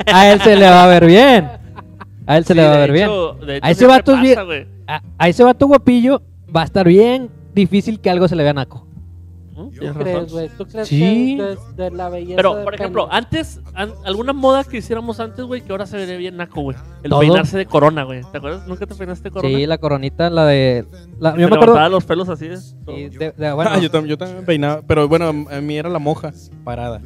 [0.07, 1.49] a, a él se le va a ver bien.
[2.27, 3.07] A él se le va a ver bien.
[3.09, 4.67] hecho- de hecho A ese siempre vato es pasa, bien- güey.
[4.87, 6.23] A, a ese vato guapillo
[6.55, 8.87] va a estar bien difícil que algo se le vea naco.
[9.55, 10.31] ¿Tú Tienes crees, razón.
[10.33, 10.49] güey?
[10.59, 11.37] ¿Tú crees Sí.
[11.39, 15.45] que de, de la belleza Pero, por ejemplo, antes, an- alguna moda que hiciéramos antes,
[15.45, 16.77] güey, que ahora se vería bien naco, güey.
[17.03, 17.21] El Todo.
[17.21, 18.23] peinarse de corona, güey.
[18.33, 18.67] ¿Te acuerdas?
[18.67, 19.57] ¿Nunca te peinaste de corona?
[19.57, 20.87] Sí, la coronita, la de...
[21.21, 21.89] la- yo me acuerdo...
[21.89, 22.47] los pelos así.
[22.47, 22.57] ¿eh?
[22.57, 24.83] Sí, de- de- bueno, Ah, yo, tam- yo también peinaba.
[24.87, 26.33] Pero bueno, a mí era la moja
[26.65, 27.01] parada.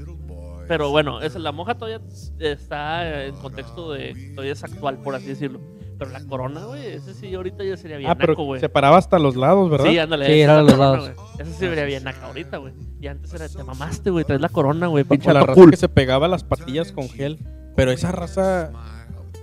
[0.67, 2.01] Pero bueno, esa, la moja todavía
[2.39, 4.15] está en contexto de.
[4.35, 5.61] Todavía es actual, por así decirlo.
[5.99, 8.61] Pero la corona, güey, ese sí ahorita ya sería bien ah, pero naco, güey.
[8.61, 9.91] se paraba hasta los lados, ¿verdad?
[9.91, 10.27] Sí, ándale.
[10.27, 11.15] Sí, era la los corona, lados.
[11.17, 11.29] güey.
[11.41, 12.73] Esa sí sería bien naca ahorita, güey.
[13.01, 15.71] Y antes era, te mamaste, güey, traes la corona, güey, pinche la raza cool.
[15.71, 17.39] que se pegaba las patillas con gel.
[17.75, 18.71] Pero esa raza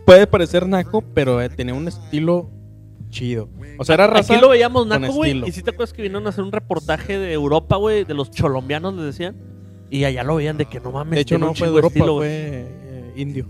[0.05, 2.49] puede parecer naco, pero eh, tenía un estilo
[3.09, 3.49] chido.
[3.77, 4.33] O sea, era raza.
[4.33, 5.43] Aquí lo veíamos naco, güey.
[5.45, 8.31] Y si te acuerdas que vinieron a hacer un reportaje de Europa, güey, de los
[8.31, 9.35] cholombianos, les decían.
[9.89, 11.77] Y allá lo veían de que no mames, De hecho, no un fue de de
[11.77, 13.45] Europa, estilo, fue eh, indio.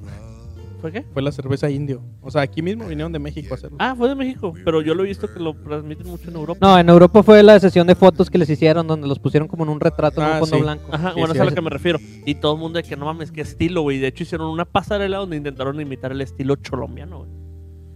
[0.85, 1.03] ¿Fue qué?
[1.13, 2.03] Fue la cerveza indio.
[2.21, 3.77] O sea, aquí mismo vinieron de México a hacerlo.
[3.79, 4.53] Ah, fue de México.
[4.63, 6.59] Pero yo lo he visto que lo transmiten mucho en Europa.
[6.61, 9.63] No, en Europa fue la sesión de fotos que les hicieron donde los pusieron como
[9.63, 10.61] en un retrato en Ah, un fondo sí.
[10.61, 10.83] blanco.
[10.91, 11.55] Ajá, Sí, bueno, sí, eso es a lo sí.
[11.55, 11.99] que me refiero.
[12.25, 13.97] Y todo el mundo de que no mames, qué estilo, güey.
[13.97, 17.31] De hecho, hicieron una pasarela donde intentaron imitar el estilo cholombiano, güey.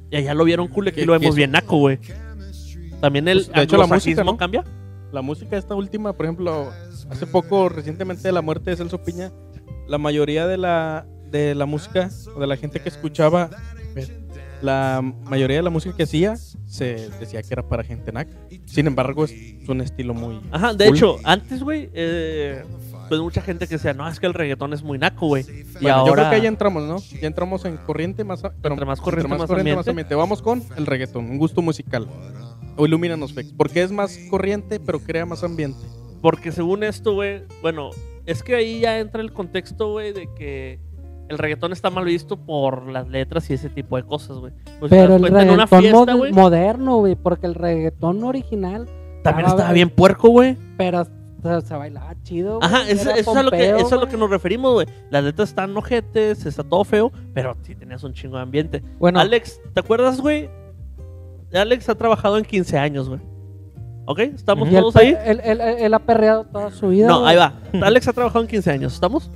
[0.10, 1.36] Y allá lo vieron cool, y aquí ¿Qué- lo vemos es?
[1.36, 2.00] bien naco, güey.
[3.02, 4.38] También el Pues, de hecho, la música, anglosajismo ¿no?
[4.38, 4.64] cambia.
[5.12, 6.70] La música esta última, por ejemplo,
[7.10, 9.32] hace poco, recientemente de la muerte de Celso Piña,
[9.88, 13.50] la mayoría de la, de la música, o de la gente que escuchaba,
[14.62, 18.36] la mayoría de la música que hacía, se decía que era para gente naca.
[18.66, 19.34] Sin embargo, es
[19.68, 20.40] un estilo muy...
[20.52, 20.96] Ajá, de Cool.
[20.98, 22.64] hecho, antes, güey, eh,
[23.08, 25.44] pues mucha gente que decía, no, es que el reggaetón es muy naco, güey.
[25.50, 26.08] Y Bueno, ahora...
[26.08, 26.98] Yo creo que ahí ya entramos, ¿no?
[27.22, 28.44] Ya entramos en corriente más...
[28.44, 29.90] a- pero Entre más corriente, más corriente, ambiente.
[29.92, 30.16] ambiente.
[30.16, 32.08] Vamos con el reggaetón, un gusto musical.
[32.76, 33.54] O ilumínanos, Fex.
[33.54, 35.80] Porque es más corriente, pero crea más ambiente.
[36.22, 37.92] Porque según esto, güey, bueno,
[38.26, 40.80] es que ahí ya entra el contexto, güey, de que
[41.30, 44.52] el reggaetón está mal visto por las letras y ese tipo de cosas, güey.
[44.80, 48.24] Pues, Pero el cuenta, en una reggaetón fiesta, mod- güey, moderno, güey, porque el reggaetón
[48.24, 48.86] original
[49.24, 50.58] también estaba- estaba bien puerco, güey.
[50.78, 52.60] pero se, se bailaba chido.
[52.62, 54.88] Ajá, eso, es a lo que, eso es a lo que nos referimos, güey.
[55.10, 58.84] Las letras están ojetes, está todo feo, pero sí tenías un chingo de ambiente.
[59.00, 60.50] Bueno, Alex, ¿te acuerdas, güey?
[61.54, 63.22] Alex ha trabajado en 15 años, güey.
[64.06, 64.20] ¿Ok?
[64.20, 65.16] ¿Estamos todos ahí?
[65.26, 67.08] Él, él- él- él ha perreado toda su vida.
[67.08, 67.54] No, ahí va.
[67.82, 69.30] Alex ha trabajado en 15 años, ¿estamos?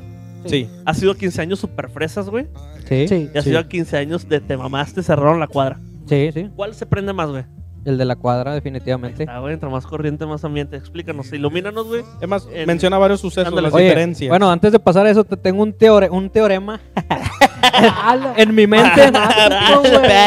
[0.45, 0.69] Sí.
[0.85, 2.47] Ha sido 15 años super fresas, güey.
[2.87, 3.29] sí, sí, Sí.
[3.33, 3.49] Y ha Sí.
[3.49, 5.79] sido 15 años de te mamaste, cerraron la cuadra.
[6.07, 7.43] sí, ¿Cuál se prende más, güey?
[7.85, 9.25] El de la cuadra, definitivamente.
[9.27, 10.77] Ah, güey, entre más corriente, más ambiente.
[10.77, 12.01] Explícanos, ilumínanos, güey.
[12.21, 13.67] Es más, En- menciona varios sucesos, Ándale.
[13.67, 14.29] las Oye, diferencias.
[14.29, 16.79] bueno, antes de pasar a eso, te tengo un, teore- un teorema
[18.37, 19.01] en mi mente.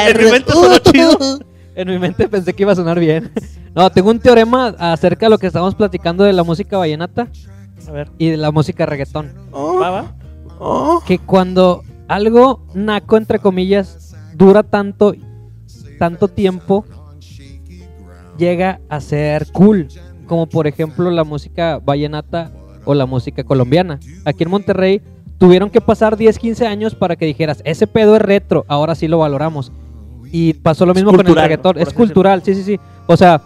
[0.08, 1.18] En mi mente sonó chido.
[1.74, 3.30] En mi mente pensé que iba a sonar bien.
[3.74, 7.28] No, tengo un teorema acerca de lo que estábamos platicando de la música vallenata
[7.88, 9.32] A ver, y de la música reggaetón.
[9.52, 10.14] Oh, va, va.
[10.58, 11.02] oh.
[11.06, 15.14] Que cuando algo naco, entre comillas, dura tanto,
[15.98, 16.84] tanto tiempo,
[18.38, 19.88] llega a ser cool.
[20.26, 22.50] Como por ejemplo la música vallenata
[22.84, 24.00] o la música colombiana.
[24.24, 25.02] Aquí en Monterrey
[25.38, 29.06] tuvieron que pasar 10, 15 años para que dijeras, ese pedo es retro, ahora sí
[29.08, 29.72] lo valoramos.
[30.32, 31.78] Y pasó lo mismo con el reggaetón.
[31.78, 32.80] Es cultural, sí, sí, sí.
[33.06, 33.40] O sea,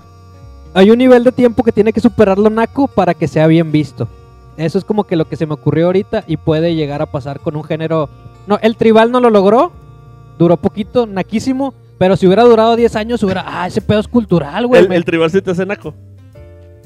[0.72, 3.70] hay un nivel de tiempo que tiene que superar lo naco para que sea bien
[3.72, 4.08] visto.
[4.60, 7.40] Eso es como que lo que se me ocurrió ahorita y puede llegar a pasar
[7.40, 8.08] con un género.
[8.46, 9.72] No, el tribal no lo logró.
[10.38, 11.74] Duró poquito, naquísimo.
[11.98, 13.44] Pero si hubiera durado 10 años, hubiera.
[13.46, 14.84] Ah, ese pedo es cultural, güey.
[14.84, 15.94] El, el tribal sí te hace naco.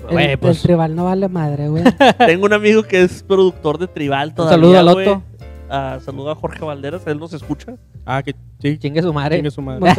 [0.09, 1.83] El, Güey, pues, el tribal no vale madre, güey.
[2.27, 5.07] tengo un amigo que es productor de Tribal todavía, saludo a güey.
[5.07, 5.23] Loto.
[5.71, 7.75] Ah, saludo a Jorge Valderas, él nos escucha.
[8.05, 8.77] Ah, que sí.
[8.79, 9.37] Chingue su madre.
[9.37, 9.91] Chingue su madre.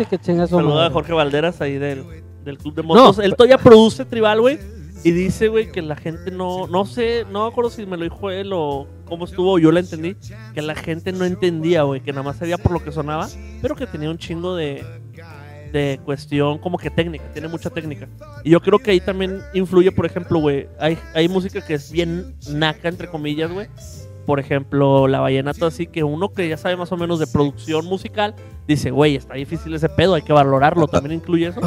[0.00, 0.90] Y que chingas su Saludo a.
[0.90, 2.04] Jorge Valderas ahí del,
[2.44, 3.18] del Club de Motos.
[3.18, 4.58] él todavía produce Tribal, güey.
[5.04, 8.04] Y dice, güey, que la gente no, no sé, no me acuerdo si me lo
[8.04, 10.16] dijo él o cómo estuvo, yo la entendí,
[10.54, 13.28] que la gente no entendía, güey, que nada más sabía por lo que sonaba,
[13.60, 14.84] pero que tenía un chingo de,
[15.72, 18.08] de cuestión como que técnica, tiene mucha técnica.
[18.44, 21.90] Y yo creo que ahí también influye, por ejemplo, güey, hay, hay música que es
[21.90, 23.68] bien naca, entre comillas, güey.
[24.26, 27.84] Por ejemplo, la vallenata así que uno que ya sabe más o menos de producción
[27.86, 28.34] musical,
[28.68, 31.60] dice, güey, está difícil ese pedo, hay que valorarlo, también incluye eso.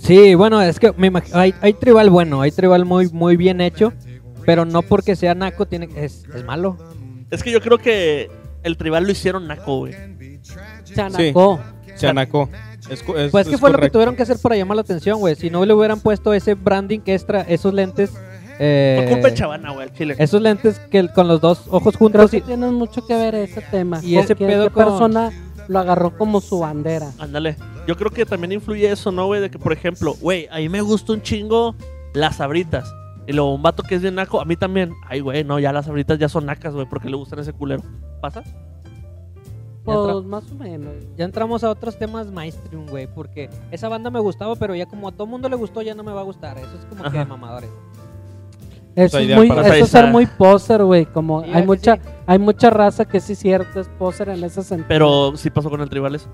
[0.00, 3.92] Sí, bueno, es que me hay, hay tribal bueno, hay tribal muy, muy bien hecho,
[4.44, 6.76] pero no porque sea naco tiene es, es malo.
[7.30, 8.30] Es que yo creo que
[8.62, 9.94] el tribal lo hicieron naco, güey.
[10.84, 11.60] Se anacó.
[12.90, 14.82] Es, co- es- Pues es que fue lo que tuvieron que hacer para llamar la
[14.82, 15.36] atención, güey.
[15.36, 18.12] Si no le hubieran puesto ese branding que extra, esos lentes,
[18.58, 20.14] eh, Por culpa de Chavana, güey, al chile.
[20.18, 23.34] esos lentes que con los dos ojos Creo juntos que y, tiene mucho que ver
[23.34, 24.00] ese tema.
[24.02, 25.32] Y ese pedo con- persona
[25.68, 27.10] lo agarró como su bandera.
[27.18, 27.56] Ándale.
[27.86, 29.40] Yo creo que también influye eso, ¿no, güey?
[29.40, 31.74] De que, por ejemplo, güey, a mí me gusta un chingo
[32.14, 32.92] las sabritas.
[33.26, 34.92] Y luego un vato que es bien naco, a mí también.
[35.08, 37.82] Ay, güey, no, ya las sabritas ya son nacas, güey, porque le gustan ese culero.
[38.20, 38.42] ¿Pasa?
[39.84, 40.94] Pues más o menos.
[41.14, 45.08] ya entramos a otros temas mainstream, güey, porque esa banda me gustaba, pero ya como
[45.08, 46.56] a todo mundo le gustó, ya no me va a gustar.
[46.56, 47.68] Eso es como que de mamadores.
[48.96, 51.06] Eso es muy, para eso es ser muy poser, güey.
[51.06, 52.00] Como Sí, hay ¿a que mucha, sí?
[52.26, 54.86] hay mucha raza que sí cierto es poser en ese sentido.
[54.88, 56.28] Pero sí pasó con el tribal eso.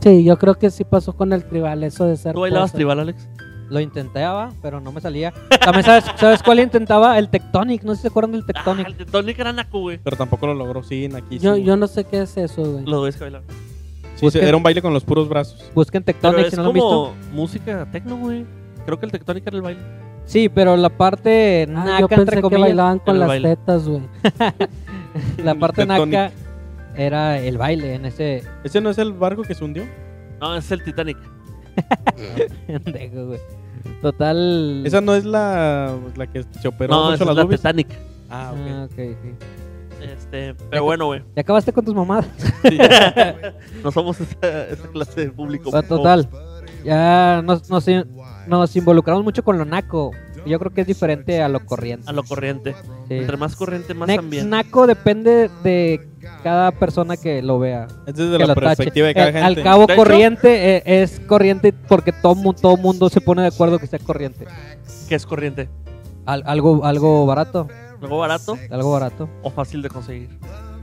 [0.00, 2.78] Sí, yo creo que sí pasó con el tribal, eso de ser ¿Tú bailabas poser.
[2.78, 3.28] tribal, Alex?
[3.70, 5.32] Lo intentaba, pero no me salía.
[5.64, 7.18] También sabes, ¿sabes cuál intentaba?
[7.18, 8.86] El Tectonic, no sé si se acuerdan del Ah, Tectonic.
[8.86, 9.98] el Tectonic era naco, güey.
[10.04, 12.84] Pero tampoco lo logró, sí, aquí Yo, yo no sé qué es eso, güey.
[12.84, 13.42] Lo ves que bailar.
[14.16, 15.70] Sí, era un baile con los puros brazos.
[15.74, 16.88] Busquen Pero Tectonic es si no lo han visto.
[16.88, 18.44] como música tecno, güey.
[18.84, 19.80] Creo que el Tectonic era el baile.
[20.26, 23.56] Sí, pero la parte Ah, naca, yo pensé entre que comillas, bailaban con las baile.
[23.56, 24.02] tetas, güey.
[25.44, 26.30] la parte naca
[26.96, 29.84] era el baile en ese ¿Ese no es el barco que se hundió?
[30.40, 31.18] No, es el Titanic.
[32.84, 33.40] pendejo, güey.
[34.00, 34.82] Total.
[34.86, 37.60] Esa no es la, la que se operó No, mucho esa es las la boobies.
[37.60, 37.88] Titanic.
[38.30, 38.58] Ah, ok.
[38.70, 39.34] Ah, ok, sí.
[40.02, 41.22] Este, pero bueno, güey.
[41.34, 42.26] ¿Ya acabaste con tus mamadas?
[42.62, 42.78] Sí.
[43.82, 45.70] no somos esa, esa clase de público.
[45.72, 46.28] Ah, total.
[46.84, 47.86] Ya nos, nos,
[48.46, 50.10] nos involucramos mucho con lo naco.
[50.46, 52.08] Yo creo que es diferente a lo corriente.
[52.08, 52.74] A lo corriente.
[53.08, 53.14] sí.
[53.14, 54.46] Entre más corriente, más Ne- ambiente.
[54.50, 56.06] naco depende de
[56.42, 57.86] cada persona que lo vea.
[58.06, 58.60] Es desde la lo tache.
[58.66, 59.46] perspectiva de cada Eh, gente.
[59.46, 63.48] Al cabo, De hecho- corriente eh, es corriente porque todo, todo mundo se pone de
[63.48, 64.44] acuerdo que sea corriente.
[65.08, 65.70] ¿Qué es corriente?
[66.26, 67.68] Al- algo, algo barato.
[68.02, 69.30] ¿Algo barato Algo barato.
[69.42, 70.28] o fácil de conseguir?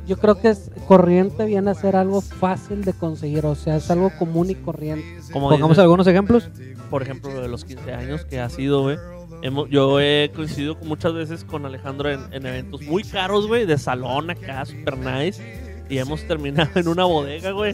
[0.08, 3.90] Yo creo que es corriente viene a ser algo fácil de conseguir, o sea, es
[3.92, 5.06] algo común y corriente.
[5.32, 6.50] Como Pongamos dices, algunos ejemplos.
[6.90, 8.98] por ejemplo, lo de los 15 años que ha sido, güey.
[9.44, 13.78] Hemos- yo he coincidido muchas veces con Alejandro en, en eventos muy caros, güey, de
[13.78, 15.42] salón acá, super nice.
[15.90, 17.74] Y hemos terminado en una bodega, güey,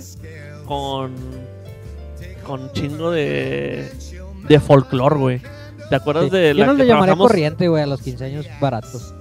[0.66, 1.14] con,
[2.46, 3.92] con chingo de,
[4.48, 5.42] de folclore, güey.
[5.90, 6.32] ¿Te acuerdas Sí.
[6.32, 7.28] de Yo la no que le llamaría trabajamos?
[7.28, 9.14] corriente, güey, a los 15 años baratos.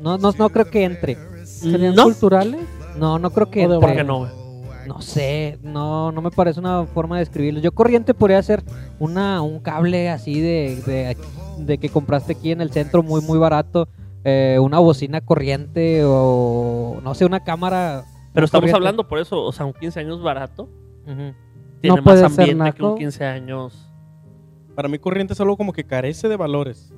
[0.00, 1.16] No, no, no creo que entre.
[1.60, 2.60] ¿Serían No, culturales?
[2.98, 3.66] No, no creo que.
[3.66, 4.28] ¿por qué no?
[4.86, 7.60] No sé, no, no me parece una forma de describirlo.
[7.60, 8.64] Yo corriente podría ser
[8.98, 11.16] una, un cable así de, de,
[11.64, 13.88] de que compraste aquí en el centro muy, muy barato.
[14.24, 18.04] eh, una bocina corriente o no sé, una cámara.
[18.34, 18.76] Pero estamos corriente.
[18.76, 20.68] hablando por eso, o sea, un 15 años barato
[21.80, 22.94] tiene No puede más ser ambiente que un naco.
[22.98, 23.88] 15 años.
[24.74, 26.92] Para mí corriente es algo como que carece de valores.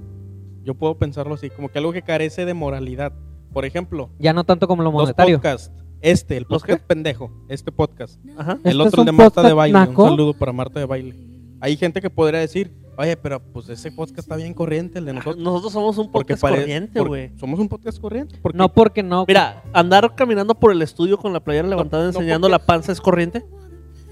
[0.62, 3.12] Yo puedo pensarlo así, como que algo que carece de moralidad.
[3.54, 5.70] Por ejemplo, Ya no tanto como lo los podcasts.
[6.02, 7.30] Este, el ¿Los podcast pendejo.
[7.48, 8.20] Este podcast.
[8.36, 8.54] Ajá.
[8.56, 9.78] ¿Este el es otro el de Marta de Baile.
[9.78, 10.02] naco?
[10.02, 11.14] Un saludo para Marta de Baile.
[11.60, 15.14] Hay gente que podría decir, oye, pero pues ese podcast está bien corriente, el de
[15.14, 15.38] nosotros.
[15.42, 17.30] Nosotros somos un podcast pare- corriente, güey.
[17.38, 18.38] Somos un podcast corriente.
[18.52, 19.24] No porque no.
[19.26, 22.92] Mira, andar caminando por el estudio con la playera levantada no, enseñando porque- la panza
[22.92, 23.46] es corriente.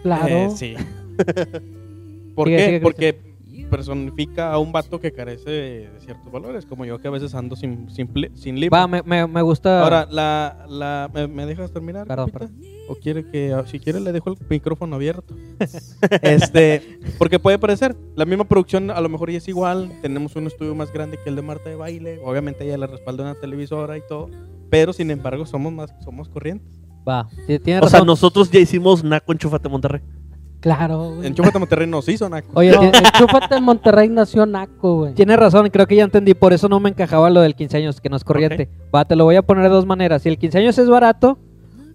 [0.02, 0.28] Claro.
[0.28, 0.74] Eh, sí.
[2.34, 2.64] ¿Por Sigue, qué?
[2.66, 3.31] sigue, Porque
[3.72, 7.56] personifica a un vato que carece de ciertos valores, como yo que a veces ando
[7.56, 8.76] sin, sin, sin libro.
[8.76, 9.82] Va, me, me, me gusta.
[9.82, 12.06] Ahora, la, la, ¿me, me dejas terminar?
[12.06, 12.52] Perdón, compita?
[12.88, 15.34] ¿O quiere que, si quiere le dejo el micrófono abierto?
[16.22, 20.46] este, porque puede parecer, la misma producción a lo mejor ya es igual, tenemos un
[20.48, 23.96] estudio más grande que el de Marta de Baile, obviamente ella le respalda una televisora
[23.96, 24.28] y todo,
[24.68, 26.78] pero sin embargo somos más, somos corrientes.
[27.08, 28.06] Va, sí, tienes O sea, razón.
[28.06, 30.02] nosotros ya hicimos Naco Enchúfate Monterrey.
[30.62, 31.26] Claro, güey.
[31.26, 32.48] En Chúpate Monterrey nos hizo Naco.
[32.54, 35.12] Oye, No, el Chúpate en Monterrey nació Naco, güey.
[35.14, 38.00] Tienes razón, creo que ya entendí, por eso no me encajaba lo del 15 años,
[38.00, 38.70] que no es corriente.
[38.94, 40.22] Va, te lo voy a poner de dos maneras.
[40.22, 41.36] Si el 15 años es barato,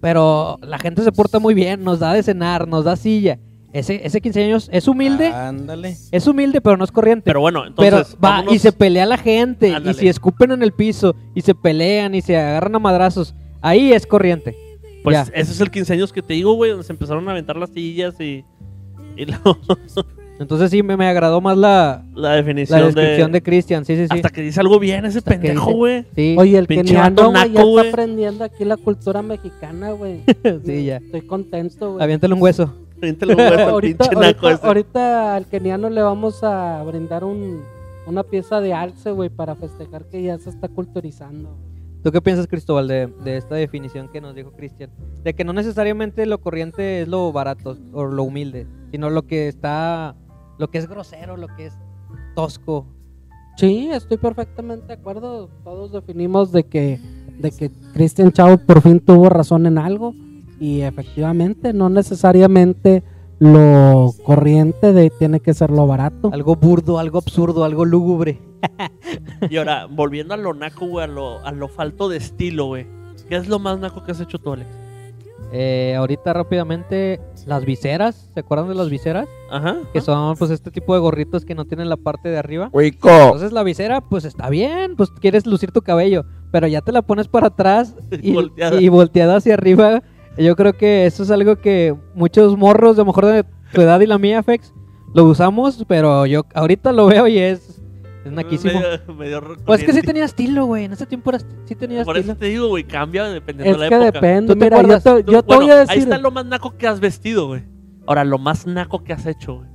[0.01, 3.39] pero la gente se porta muy bien, nos da de cenar, nos da silla.
[3.73, 5.95] Ese, ese 15 años es humilde, Ándale.
[6.11, 7.23] es humilde, pero no es corriente.
[7.25, 8.15] Pero bueno, Pero entonces.
[8.15, 9.91] va vámonos- y se pelea la gente, Ándale.
[9.91, 13.91] y si escupen en el piso, y se pelean, y se agarran a madrazos, ahí
[13.93, 14.55] es corriente.
[15.03, 15.21] Pues ya.
[15.33, 17.69] ese es el 15 años que te digo, güey, donde se empezaron a aventar las
[17.69, 18.43] sillas y.
[19.17, 19.57] Y luego,
[20.39, 24.03] Entonces sí, me, me agradó más la, la definición la descripción de Cristian, sí, sí,
[24.03, 24.17] sí.
[24.17, 26.05] Hasta que dice algo bien ese Hasta pendejo, güey.
[26.15, 30.21] Sí, Oye, el keniano, güey, ya está aprendiendo aquí la cultura mexicana, güey.
[30.65, 30.97] sí, ya.
[30.97, 32.03] Estoy contento, güey.
[32.03, 32.71] Aviéntale un hueso.
[33.01, 34.67] Ahorita lo voy a hacer, ahorita, pinche naco ahorita, ese.
[34.67, 37.61] ahorita al keniano le vamos a brindar un,
[38.05, 41.57] una pieza de alce, güey, para festejar que ya se está culturizando.
[42.03, 44.91] ¿Tú qué piensas, Cristóbal, de, de esta definición que nos dijo Cristian?
[45.23, 49.47] De que no necesariamente lo corriente es lo barato o lo humilde, sino lo que
[49.47, 50.15] está,
[50.57, 51.77] lo que es grosero, lo que es
[52.35, 52.85] tosco.
[53.57, 55.49] Sí, estoy perfectamente de acuerdo.
[55.63, 56.99] Todos definimos de que,
[57.39, 60.13] de que Cristian Chavo por fin tuvo razón en algo.
[60.59, 63.03] Y efectivamente, no necesariamente
[63.39, 66.29] lo corriente de, tiene que ser lo barato.
[66.33, 68.39] Algo burdo, algo absurdo, algo lúgubre.
[69.49, 72.87] Y ahora, volviendo a lo naco, güey, a lo, a lo falto de estilo, güey.
[73.29, 74.69] ¿Qué es lo más naco que has hecho tú, Alex?
[75.51, 79.27] Eh, ahorita rápidamente, las viseras, ¿se acuerdan de las viseras?
[79.49, 79.77] Ajá.
[79.93, 82.69] Que son pues este tipo de gorritos que no tienen la parte de arriba.
[82.69, 83.09] Cuico.
[83.09, 87.01] Entonces la visera, pues está bien, pues quieres lucir tu cabello, pero ya te la
[87.01, 88.81] pones para atrás y, Volteada.
[88.81, 90.03] y volteada hacia arriba.
[90.37, 93.99] Yo creo que eso es algo que muchos morros, de lo mejor de tu edad
[94.01, 94.73] y la mía, Fex,
[95.15, 97.81] lo usamos, pero yo ahorita lo veo y es,
[98.27, 98.79] es naquísimo.
[98.79, 100.85] Medio, medio Pues es que sí tenía estilo, güey.
[100.85, 102.37] En ese tiempo era, sí tenía Por eso estilo.
[102.37, 104.19] te digo, güey, cambia dependiendo Es de la que época.
[104.19, 104.53] depende.
[104.53, 106.03] ¿Tú te Mira, yo te, Tú- yo te bueno, voy a Ahí decir.
[106.03, 107.63] está lo más naco que has vestido, güey.
[108.05, 109.69] Ahora, lo más naco que has hecho, güey.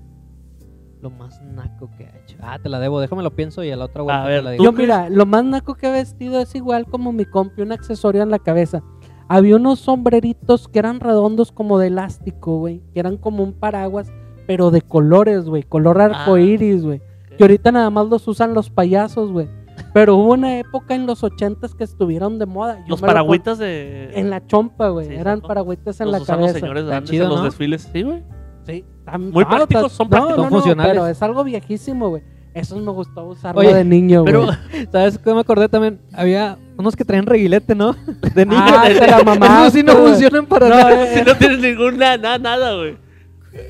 [1.01, 2.37] Lo más naco que ha hecho.
[2.41, 4.45] Ah, te la debo, déjame lo pienso y a la otra vuelta A te ver,
[4.45, 4.63] la digo.
[4.65, 8.23] Yo, mira, lo más naco que he vestido es igual como mi compi, un accesorio
[8.23, 8.83] en la cabeza.
[9.29, 12.83] Había unos sombreritos que eran redondos como de elástico, güey.
[12.95, 14.13] Que eran como un paraguas,
[14.47, 15.63] pero de colores, güey.
[15.65, 17.03] Color arcoíris, güey.
[17.43, 19.49] Que ahorita nada más los usan los payasos, güey.
[19.93, 22.77] Pero hubo una época en los ochentas que estuvieron de moda.
[22.85, 24.11] Yo Los lo paragüitas de.
[24.15, 25.09] En la chompa, güey.
[25.09, 26.61] Sí, eran paragüitas en los la usan los cabeza.
[26.61, 27.45] señores Está grandes chido, en los ¿no?
[27.47, 27.89] desfiles.
[27.93, 28.23] Sí, güey.
[28.65, 30.45] Sí, tan- Muy no, prácticos, tan- son no, prácticos.
[30.45, 30.93] no, funcionales.
[30.93, 32.23] pero es algo viejísimo, güey.
[32.55, 34.33] Esos me gustó usarlo Oye, de niño, güey.
[34.35, 34.47] Pero,
[34.93, 36.01] ¿Sabes qué me acordé también?
[36.13, 37.97] Había unos que traen reguilete, ¿no?
[38.37, 38.61] De niño.
[38.63, 41.05] Ah, te la mamaste, Esos sí no funcionan para No, nada.
[41.05, 42.97] eh, si no tienes ninguna, nada, nada, güey.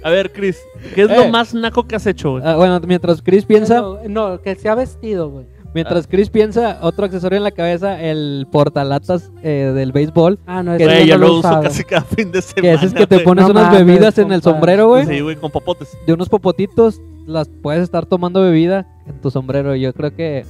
[0.05, 0.59] A ver, Chris,
[0.95, 1.31] ¿qué es lo Eh.
[1.31, 2.43] más naco que has hecho, güey?
[2.47, 5.47] Ah, bueno, mientras Chris piensa, No, no, que se ha vestido, güey.
[5.75, 10.77] mientras Chris piensa, otro accesorio en la cabeza, el portalatas eh, del béisbol, Ah, no,
[10.77, 12.63] que ese Güey, yo no lo uso casi cada fin de semana.
[12.63, 15.21] que ese es que te pones No unas mames, bebidas en el sombrero, güey, Sí,
[15.21, 15.97] güey, con popotes.
[16.07, 19.75] de unos popotitos, las puedes estar tomando bebida en tu sombrero.
[19.77, 20.45] Yo creo que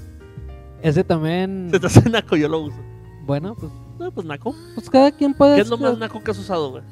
[0.82, 2.76] ese también, Se te hace naco, yo lo uso.
[3.26, 4.54] bueno, pues No, pues naco.
[4.74, 5.54] Pues cada quien puede.
[5.54, 6.82] ¿Qué es lo más naco que has usado, güey?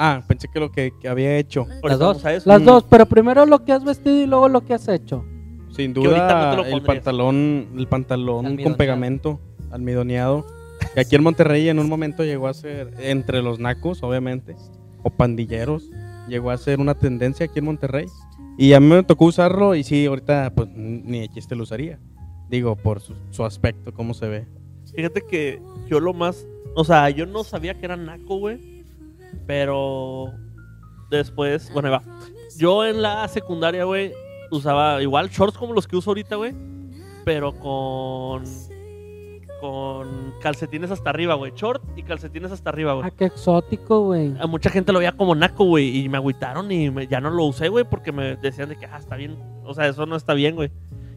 [0.00, 1.66] Ah, pensé que lo que, que había hecho.
[1.82, 2.24] Las dos.
[2.24, 2.48] a eso.
[2.48, 2.64] Las Mm.
[2.64, 5.24] dos, pero primero lo que has vestido y luego lo que has hecho.
[5.72, 8.70] Sin no duda, lo el pantalón, el pantalón Almidoneado.
[8.70, 9.40] con pegamento,
[9.72, 10.46] almidoneado.
[10.94, 14.54] Que aquí en Monterrey en un momento llegó a ser, entre los nacos, obviamente,
[15.02, 15.90] o pandilleros,
[16.28, 18.06] llegó a ser una tendencia aquí en Monterrey.
[18.56, 21.98] Y a mí me tocó usarlo y sí, ahorita pues ni de chiste lo usaría.
[22.48, 24.46] Digo, por su, su aspecto, cómo se ve.
[24.94, 26.46] Fíjate que yo lo más.
[26.74, 28.77] O sea, yo no sabía que era naco, güey.
[29.46, 30.32] Pero.
[31.10, 31.70] Después.
[31.72, 32.02] Bueno, ahí va.
[32.56, 34.12] Yo en la secundaria, güey,
[34.50, 36.54] usaba igual shorts como los que uso ahorita, güey.
[37.24, 38.44] Pero con.
[39.60, 41.52] Con calcetines hasta arriba, güey.
[41.56, 43.06] Short y calcetines hasta arriba, güey.
[43.08, 44.32] Ah, qué exótico, güey.
[44.38, 47.30] A mucha gente lo veía como naco, güey, y me agüitaron y me- ya no
[47.30, 50.14] lo usé, güey, porque me decían de que, ah, está bien, o sea, eso no
[50.14, 50.70] está bien, güey.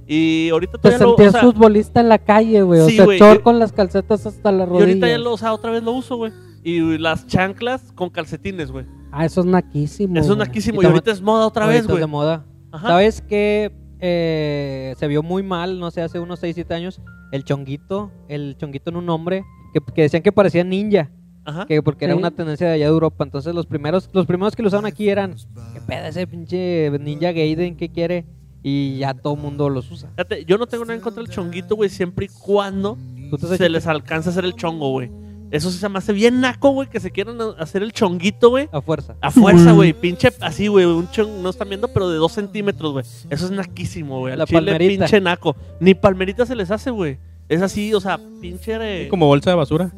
[0.08, 2.82] Y ahorita Te todavía lo, o sentías sea, futbolista en la calle, güey.
[2.88, 5.08] Sí, o sea, güey, short yo- con las calcetas hasta la y ahorita rodilla.
[5.10, 6.32] ya lo, o sea, otra vez lo uso, güey.
[6.64, 8.86] Y las chanclas con calcetines, güey.
[9.12, 10.18] Ah, eso es naquísimo.
[10.20, 12.00] Eso es naquísimo Y y ahorita es moda otra vez, es güey.
[12.00, 12.46] de moda.
[12.72, 12.88] Ajá.
[12.90, 13.72] ¿Sabes qué?
[14.00, 18.56] Eh, se vio muy mal, no sé, hace unos 6, 7 años, el chonguito, el
[18.58, 19.44] chonguito en un hombre,
[19.74, 21.12] que, que decían que parecía ninja,
[21.46, 21.66] Ajá.
[21.68, 22.20] que porque era Sí.
[22.20, 23.24] una tendencia de allá de Europa.
[23.24, 25.36] Entonces los primeros, los primeros que lo usaban aquí eran,
[25.74, 27.76] ¿qué pedo ese pinche ninja Gaiden?
[27.76, 28.26] ¿Qué quiere?
[28.64, 30.10] Y ya todo el mundo los usa.
[30.12, 32.98] Fíjate, yo no tengo nada en contra del chonguito, güey, siempre y cuando
[33.30, 35.12] ¿Tú te has se les alcanza a hacer el chongo, güey.
[35.52, 38.70] Eso se me hace bien naco, güey, que se quieran hacer el chonguito, güey.
[38.72, 39.16] a fuerza?
[39.22, 39.92] A fuerza, güey.
[39.94, 40.86] Pinche así, güey.
[40.86, 43.06] Un chon, no están viendo, pero de dos centímetros, güey.
[43.30, 44.34] Eso es naquísimo, güey.
[44.34, 45.06] Al La chile, palmerita.
[45.06, 45.56] pinche naco.
[45.82, 47.18] Ni palmerita se les hace, güey.
[47.50, 48.78] Es así, o sea, pinche.
[49.06, 49.92] eh, Como bolsa de basura.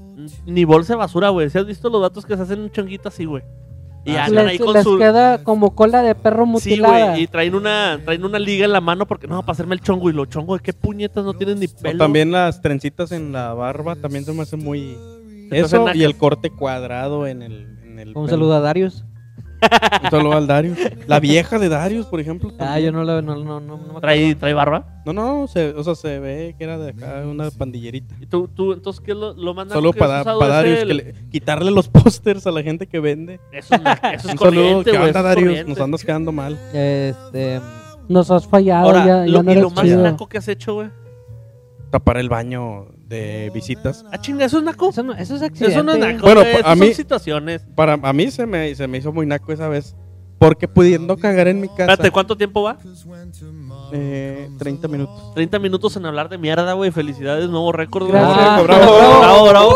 [0.46, 1.50] Ni bolsa de basura, güey.
[1.52, 3.44] ¿Si has visto los datos que se hacen un chonguito así, güey?
[4.06, 4.98] Y Ah, andan Les, ahí con les su.
[4.98, 7.10] queda como cola de perro Sí, mutilada.
[7.12, 7.24] güey.
[7.24, 10.10] Y traen una, traen una liga en la mano porque no, para hacerme el chongo.
[10.10, 12.00] Y lo chongo, ¿de qué puñetas no tienen ni O pelo?
[12.00, 14.98] también las trencitas en la barba también se me hace muy...
[15.56, 17.78] Eso y el corte cuadrado en el...
[17.84, 18.28] En el Un pelo.
[18.28, 19.06] saludo a Darius.
[20.04, 20.78] Un saludo al Darius.
[21.08, 22.50] La vieja de Darius, por ejemplo.
[22.56, 22.86] Ah, también.
[22.86, 24.02] yo no lo no, no, no, no me.
[24.02, 25.02] ¿Trae, trae barba?
[25.06, 28.14] No, no, se, o sea, se ve que era de acá una pandillerita.
[28.20, 31.14] ¿Y tú, tú entonces qué lo, lo naco Solo para, para Darius, el- que le-
[31.32, 33.40] quitarle los pósters a la gente que vende.
[33.54, 33.82] Eso eso
[34.14, 35.70] es Un saludo, eso es Darius, corriente.
[35.70, 36.60] nos andas quedando mal.
[36.74, 37.62] Este,
[38.10, 40.02] Nos has fallado, Ahora, ya, ya lo, no y lo más chido.
[40.04, 40.90] naco que has hecho, güey.
[41.90, 44.04] Tapar el baño de visitas.
[44.12, 44.90] Ah, chinga, eso es naco.
[44.90, 45.74] eso no, eso es accidente.
[45.74, 47.62] Eso no es naco, Bueno, güey, a eso mí- son situaciones.
[47.76, 49.96] Para a mí se me, se me hizo muy naco esa vez.
[50.40, 51.84] Porque pudiendo cagar en mi casa.
[51.94, 52.78] Espérate, ¿cuánto tiempo va?
[53.94, 55.34] eh, 30 minutos.
[55.36, 56.92] 30 minutos en hablar de mierda, güey.
[56.92, 58.14] Felicidades, nuevo récord, güey.
[58.20, 58.38] Gracias.
[58.40, 59.20] Ah, bravo, bravo.
[59.20, 59.74] bravo, bravo.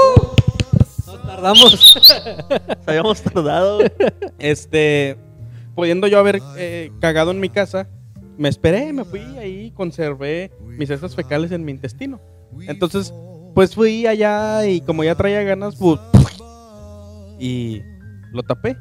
[1.06, 1.96] Nos tardamos.
[2.78, 3.92] Nos habíamos tardado, güey.
[4.40, 5.18] Este,
[5.76, 7.88] pudiendo yo haber eh, cagado en mi casa,
[8.38, 12.20] me esperé, me fui ahí, conservé mis heces fecales en mi intestino.
[12.68, 13.14] Entonces,
[13.54, 16.00] pues fui allá y como ya traía ganas, pues,
[17.40, 17.82] y
[18.32, 18.78] lo tapé.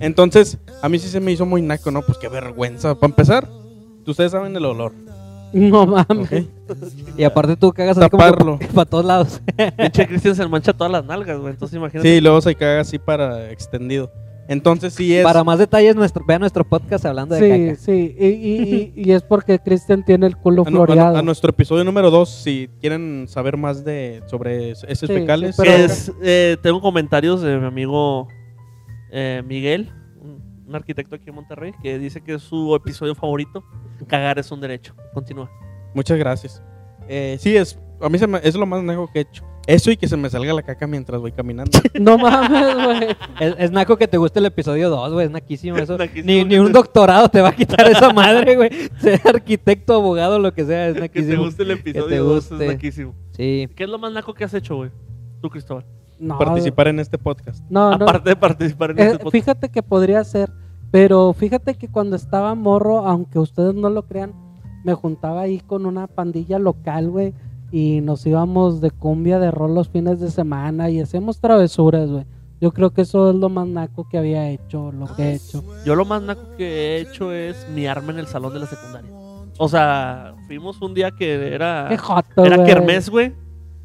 [0.00, 2.02] Entonces, a mí sí se me hizo muy naco, ¿no?
[2.02, 2.94] Pues qué vergüenza.
[2.94, 3.48] Para empezar,
[4.06, 4.92] ustedes saben el olor.
[5.52, 6.46] No mames.
[7.16, 8.58] Y aparte tú cagas así como Taparlo.
[8.58, 9.40] que para todos lados.
[9.78, 11.52] Pinche Cristian se mancha todas las nalgas, güey.
[11.52, 12.06] Entonces imagínate.
[12.14, 14.10] Sí, luego se caga así para extendido.
[14.48, 15.24] Entonces sí es...
[15.24, 17.80] Para más detalles, nuestro, vean nuestro podcast hablando de Sí, caca.
[17.82, 18.16] sí.
[18.18, 21.16] Y, y, y, y es porque Cristian tiene el culo A, a floreado.
[21.16, 25.62] a nuestro episodio número 2, si quieren saber más de sobre heces Sí, fecales, sí,
[25.62, 28.28] Que pero- es, eh, tengo comentarios de mi amigo
[29.10, 33.64] eh, Miguel, un, arquitecto aquí en Monterrey, que dice que es su episodio favorito.
[34.06, 34.94] Cagar es un derecho.
[35.14, 35.50] Continúa.
[35.94, 36.62] muchas gracias.
[37.08, 39.44] Eh, sí, es, a mí se me- es lo más naco que he hecho.
[39.66, 41.78] Eso y que se me salga la caca mientras voy caminando.
[42.00, 43.16] No mames, güey.
[43.40, 45.26] Es, es naco que te guste el episodio 2, güey.
[45.26, 45.98] Es naquísimo eso.
[45.98, 48.70] Naquísimo Ni, ni un doctorado te va a quitar esa madre, güey.
[49.00, 51.42] Ser arquitecto, abogado, lo que sea, es Que te naquísimo.
[51.44, 52.06] guste el episodio.
[52.06, 52.64] te dos, guste.
[52.66, 53.14] Es naquísimo.
[53.32, 53.68] Sí.
[53.74, 54.90] ¿Qué es lo más naco que has hecho, güey?
[55.40, 55.84] Tú, Cristóbal.
[56.18, 57.62] No, Participar en este podcast.
[57.68, 58.04] No, no.
[58.04, 59.32] Aparte de participar en Eh, este podcast.
[59.32, 60.50] fíjate que podría ser,
[60.90, 64.32] pero fíjate que cuando estaba morro, aunque ustedes no lo crean,
[64.84, 67.34] me juntaba ahí con una pandilla local, güey,
[67.70, 72.26] y nos íbamos de cumbia de rol los fines de semana y hacíamos travesuras, güey.
[72.60, 75.62] Yo creo que eso es lo más naco que había hecho, lo que he hecho.
[75.84, 79.10] Yo lo más naco que he hecho es miarme en el salón de la secundaria.
[79.58, 81.86] O sea, fuimos un día que era.
[81.88, 82.68] Qué joto, Era güey.
[82.68, 83.34] kermés, güey.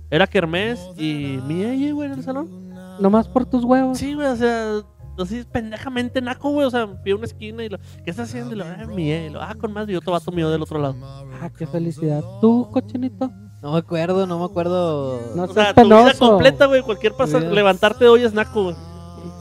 [0.09, 2.71] Era kermés y ahí, güey, en el salón.
[2.99, 3.97] Nomás por tus huevos.
[3.97, 4.81] Sí, güey, o sea,
[5.17, 6.67] así pendejamente naco, güey.
[6.67, 7.77] O sea, fui a una esquina y lo.
[7.77, 8.53] ¿Qué estás haciendo?
[8.53, 8.85] Y lo, ah,
[9.31, 9.87] lo, ah, con más.
[9.89, 10.95] Y otro vato mío del otro lado.
[11.41, 12.23] Ah, qué felicidad.
[12.41, 13.31] ¿Tú, cochinito?
[13.61, 15.19] No me acuerdo, no me acuerdo.
[15.35, 16.81] No O sea, tu vida completa, güey.
[16.81, 17.51] Cualquier pasa, Vida.
[17.51, 18.75] levantarte de hoy es naco, güey.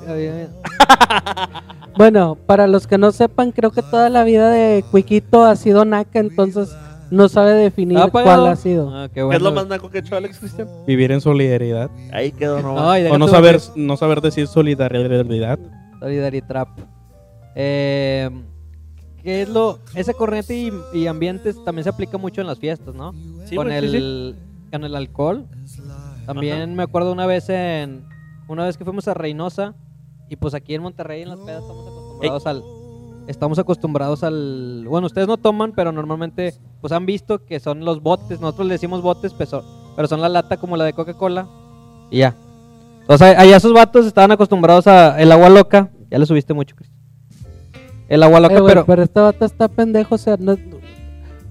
[1.96, 5.84] Bueno, para los que no sepan, creo que toda la vida de Cuiquito ha sido
[5.84, 6.74] naca, entonces
[7.10, 8.90] no sabe definir ¿Estaba cuál ha sido.
[8.94, 9.44] Ah, qué ¿Qué es bueno.
[9.44, 10.68] lo más naco que ha hecho Alex Cristian?
[10.86, 11.90] Vivir en solidaridad.
[12.12, 12.74] Ahí quedó, no.
[12.74, 15.58] O no saber, no saber decir solidaridad.
[15.98, 16.68] Solidarity Trap.
[17.54, 18.30] Eh,
[19.22, 19.80] ¿Qué es lo...?
[19.94, 23.12] Esa corriente y, y ambientes también se aplica mucho en las fiestas, ¿no?
[23.50, 24.36] Sí, con, sí, el,
[24.72, 25.46] con el alcohol.
[26.24, 28.08] También me acuerdo una vez en...
[28.48, 29.74] Una vez que fuimos a Reynosa
[30.28, 32.62] y pues aquí en Monterrey en las pedas estamos acostumbrados al...
[33.26, 34.86] Estamos acostumbrados al...
[34.88, 38.40] Bueno, ustedes no toman, pero normalmente pues han visto que son los botes.
[38.40, 39.62] Nosotros le decimos botes, pero,
[39.94, 41.46] pero son la lata como la de Coca-Cola.
[42.10, 42.34] Y ya.
[43.06, 45.90] O sea, allá esos vatos estaban acostumbrados a el agua loca.
[46.10, 46.90] Ya le subiste mucho, Chris.
[48.08, 48.84] El agua loca, Eh, pero...
[48.84, 50.56] pero este vato está pendejo, o sea, no,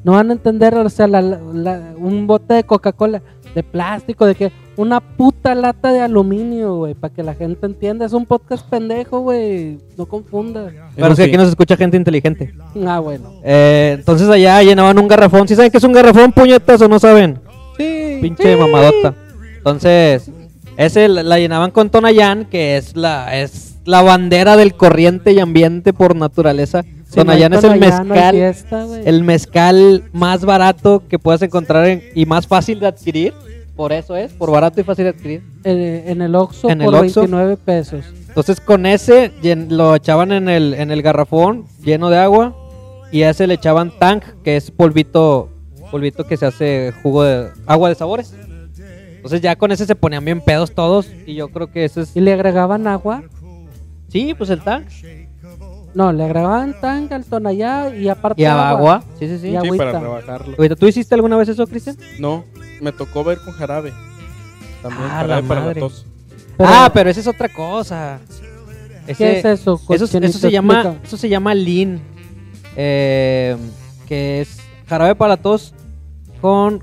[0.03, 3.21] no van a entender, o sea, la- la- un bote de Coca-Cola
[3.55, 8.05] de plástico, de que una puta lata de aluminio, güey, para que la gente entienda.
[8.05, 10.71] Es un podcast pendejo, güey, no confundas.
[10.95, 12.53] Pero es que aquí nos escucha gente inteligente.
[12.87, 13.31] Ah, bueno.
[13.43, 15.47] Eh, entonces allá llenaban un garrafón.
[15.47, 17.39] ¿Sí saben qué es un garrafón, puñetas, o no saben?
[17.77, 18.19] Sí.
[18.21, 19.15] Pinche mamadota.
[19.57, 20.31] Entonces,
[20.77, 25.39] ese la la llenaban con Tonayán, que es la es la bandera del corriente y
[25.39, 26.83] ambiente por naturaleza.
[27.09, 32.25] Si no es el mezcal, fiesta, el mezcal más barato que puedas encontrar en- y
[32.25, 33.33] más fácil de adquirir.
[33.75, 35.43] Por eso es, por barato y fácil de adquirir.
[35.63, 37.21] Eh, en el Oxxo En por el Oxxo.
[37.21, 38.05] 29 pesos.
[38.27, 39.31] Entonces con ese
[39.69, 42.55] lo echaban en el, en el garrafón lleno de agua
[43.11, 45.49] y a ese le echaban tank, que es polvito,
[45.89, 48.35] polvito que se hace jugo de agua de sabores.
[49.15, 52.15] Entonces ya con ese se ponían bien pedos todos y yo creo que ese es...
[52.15, 53.23] ¿Y le agregaban agua?
[54.09, 54.87] Sí, pues el tank.
[55.99, 59.03] No, le agregaban tanga al Tonayá y aparte Y agua.
[59.19, 59.47] Sí, sí, sí.
[59.47, 59.85] Y Sí, agüita.
[59.91, 60.75] para rebajarlo.
[60.77, 61.97] ¿Tú hiciste alguna vez eso, Cristian?
[62.19, 62.45] No,
[62.79, 63.91] me tocó ver con jarabe.
[64.81, 65.81] También Ah, jarabe la para madre.
[65.81, 66.05] la tos.
[66.57, 68.19] Pero, ah, pero esa es otra cosa.
[69.07, 69.77] ¿Qué Ese- es eso?
[69.89, 71.99] Eso, se llama, eso se llama lean,
[72.77, 73.57] eh,
[74.07, 75.73] que es jarabe para la tos
[76.39, 76.81] con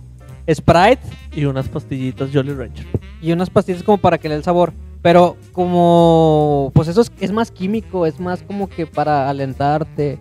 [0.53, 1.01] Sprite
[1.35, 2.85] Y unas pastillitas Jolly Rancher.
[3.23, 4.75] y unas pastillas como para que le dé el sabor.
[5.03, 10.19] Pero como, pues eso es, es más químico, es más como que para alentarte.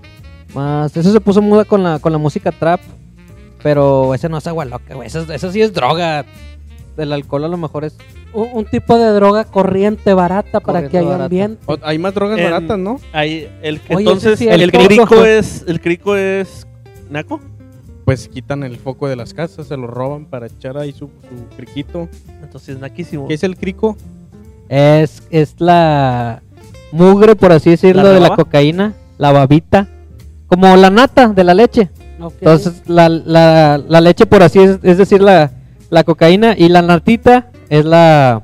[0.53, 2.80] Más, eso se puso muda con la, con la música trap.
[3.63, 5.07] Pero ese no es agua loca, güey.
[5.07, 6.23] Eso, eso sí es droga.
[6.97, 7.97] El alcohol a lo mejor es.
[8.32, 11.23] Un, un tipo de droga corriente barata para Corriente que haya barata.
[11.26, 11.63] ambiente.
[11.65, 12.99] O- Hay más drogas En- baratas, ¿no?
[13.11, 15.63] Ahí, el, Oye, entonces, sí, el, el crico es.
[15.67, 16.67] El crico es.
[17.09, 17.39] ¿Naco?
[18.05, 21.55] Pues quitan el foco de las casas, se lo roban para echar ahí su, su
[21.57, 22.07] criquito.
[22.43, 23.28] Entonces es naquísimo.
[23.28, 23.97] ¿Qué es el crico?
[24.70, 26.41] Es, es la
[26.91, 28.93] mugre, por así decirlo, ¿La de la cocaína.
[29.18, 29.88] La babita.
[30.47, 31.89] Como la nata de la leche.
[32.20, 35.51] Entonces, la, la, la leche, por así es, es decir, la,
[35.89, 36.55] la cocaína.
[36.57, 38.41] Y la natita es la,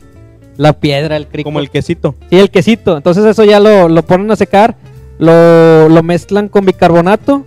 [0.57, 1.47] la piedra, el crico.
[1.47, 2.15] Como el quesito.
[2.29, 2.97] Sí, el quesito.
[2.97, 4.75] Entonces eso ya lo, lo ponen a secar,
[5.19, 7.43] lo, lo mezclan con bicarbonato.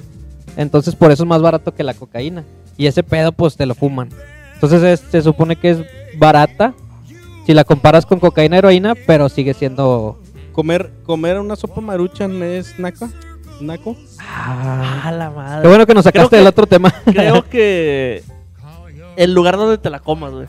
[0.56, 2.44] Entonces por eso es más barato que la cocaína.
[2.76, 4.08] Y ese pedo pues te lo fuman.
[4.54, 5.78] Entonces es- se supone que es
[6.18, 6.74] barata
[7.46, 10.20] si la comparas con cocaína heroína, pero sigue siendo...
[10.52, 13.08] Comer, comer una sopa maruchan es naca.
[13.60, 13.96] ¿Naco?
[14.20, 15.62] Ah, la madre.
[15.62, 16.92] Qué bueno que nos sacaste Creo que- del otro tema.
[17.04, 18.22] Creo que.
[19.16, 20.46] El lugar donde te la comas, güey.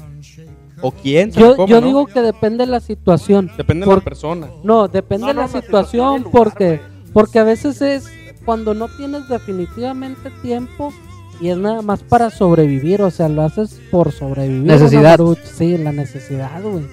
[0.81, 1.31] ¿O quién?
[1.31, 1.87] se Yo, coma, yo no?
[1.87, 3.51] digo que depende de la situación.
[3.57, 4.47] Depende de por- la persona.
[4.63, 6.81] No, depende No, de la la situación lugar, porque,
[7.13, 8.07] porque a veces es
[8.43, 10.91] cuando no tienes definitivamente tiempo
[11.39, 14.63] y es nada más para sobrevivir, o sea, lo haces por sobrevivir.
[14.63, 15.19] Necesidad.
[15.43, 16.85] Sí, la necesidad, güey.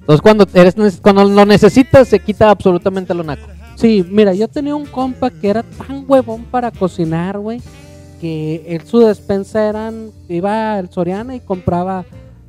[0.00, 3.46] Entonces cuando, eres, cuando lo necesitas se quita absolutamente lo naco.
[3.76, 7.62] Sí, mira, yo tenía un compa que era tan huevón para cocinar, güey,
[8.20, 12.04] que él su despensa eran, iba al Soriana y compraba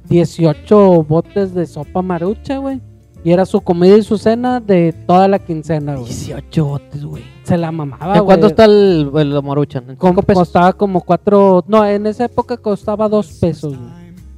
[0.10, 2.82] 18 botes de sopa marucha, güey.
[3.24, 6.06] Y era su comida y su cena de toda la quincena, güey.
[6.08, 7.24] 18 botes, güey.
[7.44, 8.26] Se la mamaba, ¿En güey.
[8.26, 9.90] cuánto está el, el maruchan?
[9.92, 10.40] ¿En Com- cinco pesos?
[10.42, 13.90] Costaba como cuatro, no, en esa época costaba dos pesos, güey.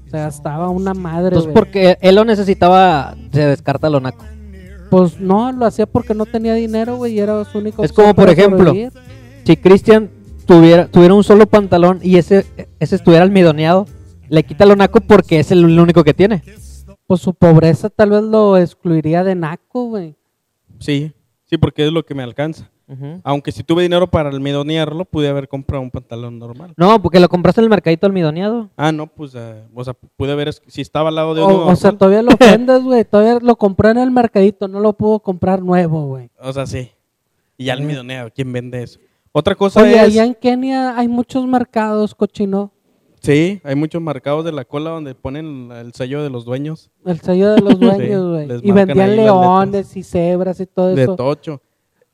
[0.08, 1.54] O sea, gastaba una madre, Entonces güey.
[1.56, 4.26] porque él lo necesitaba, se descarta lo naco.
[4.90, 8.14] Pues no, lo hacía porque no tenía dinero, güey, y era su único Es como,
[8.14, 8.74] por ejemplo,
[9.46, 10.10] si Cristian
[10.46, 12.46] tuviera, tuviera un solo pantalón y ese,
[12.80, 13.88] ese estuviera almidoneado,
[14.30, 16.44] le quita lo naco porque es el único que tiene.
[17.08, 20.16] Pues su pobreza tal vez lo excluiría de naco, güey.
[20.80, 21.14] Sí,
[21.46, 22.70] sí, porque es lo que me alcanza.
[23.24, 26.74] Aunque si tuve dinero para almidonearlo, pude haber comprado un pantalón normal.
[26.78, 28.70] No, porque lo compraste en el mercadito almidoneado.
[28.78, 31.68] Ah, no, pues, eh, o sea, pude haber, si estaba al lado de O, uno
[31.68, 33.04] o sea, todavía lo ofendes, güey.
[33.04, 36.30] Todavía lo compré en el mercadito, no lo pudo comprar nuevo, güey.
[36.40, 36.92] o sea, sí.
[37.58, 39.00] Y ya almidoneado, ¿quién vende eso?
[39.32, 42.72] Otra cosa Oye, es, allá en Kenia hay muchos mercados, cochino.
[43.24, 47.20] Sí, hay muchos marcados de la cola donde ponen el sello de los dueños El
[47.20, 48.60] sello de los dueños, güey.
[48.62, 51.16] y vendían leones y cebras y todo de eso.
[51.16, 51.62] tocho.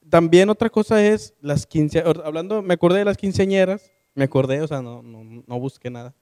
[0.09, 4.67] También otra cosa es las quince, hablando, me acordé de las quinceañeras, me acordé, o
[4.67, 6.13] sea, no, no, no busqué nada.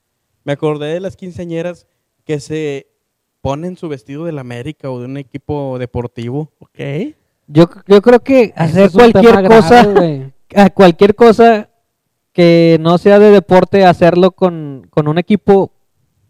[0.43, 1.87] Me acordé de las quinceañeras
[2.25, 2.87] que se
[3.41, 6.51] ponen su vestido del América o de un equipo deportivo.
[6.59, 6.79] Ok.
[7.47, 9.93] Yo, yo creo que hacer cualquier cosa,
[10.55, 11.69] a cualquier cosa
[12.37, 15.71] que no sea de deporte, hacerlo con, con un equipo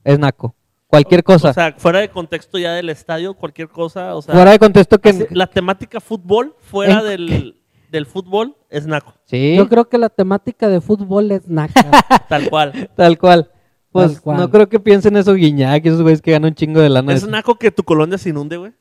[0.06, 0.56] es naco.
[0.88, 1.50] Cualquier cosa.
[1.50, 4.16] O sea, fuera de contexto ya del estadio, cualquier cosa.
[4.16, 5.28] O sea, Fuera de contexto que...
[5.32, 9.14] la temática fútbol, fuera En- del, del fútbol, es naco.
[9.26, 11.84] Sí, Yo creo que la temática de fútbol es naca.
[12.30, 12.90] Tal cual.
[12.96, 13.52] tal cual.
[13.92, 14.38] Pues Tal cual.
[14.38, 17.12] no creo que piensen eso Guiñac, esos güeyes que ganan un chingo de lana.
[17.14, 18.72] es naco que tu colonia se inunde, güey.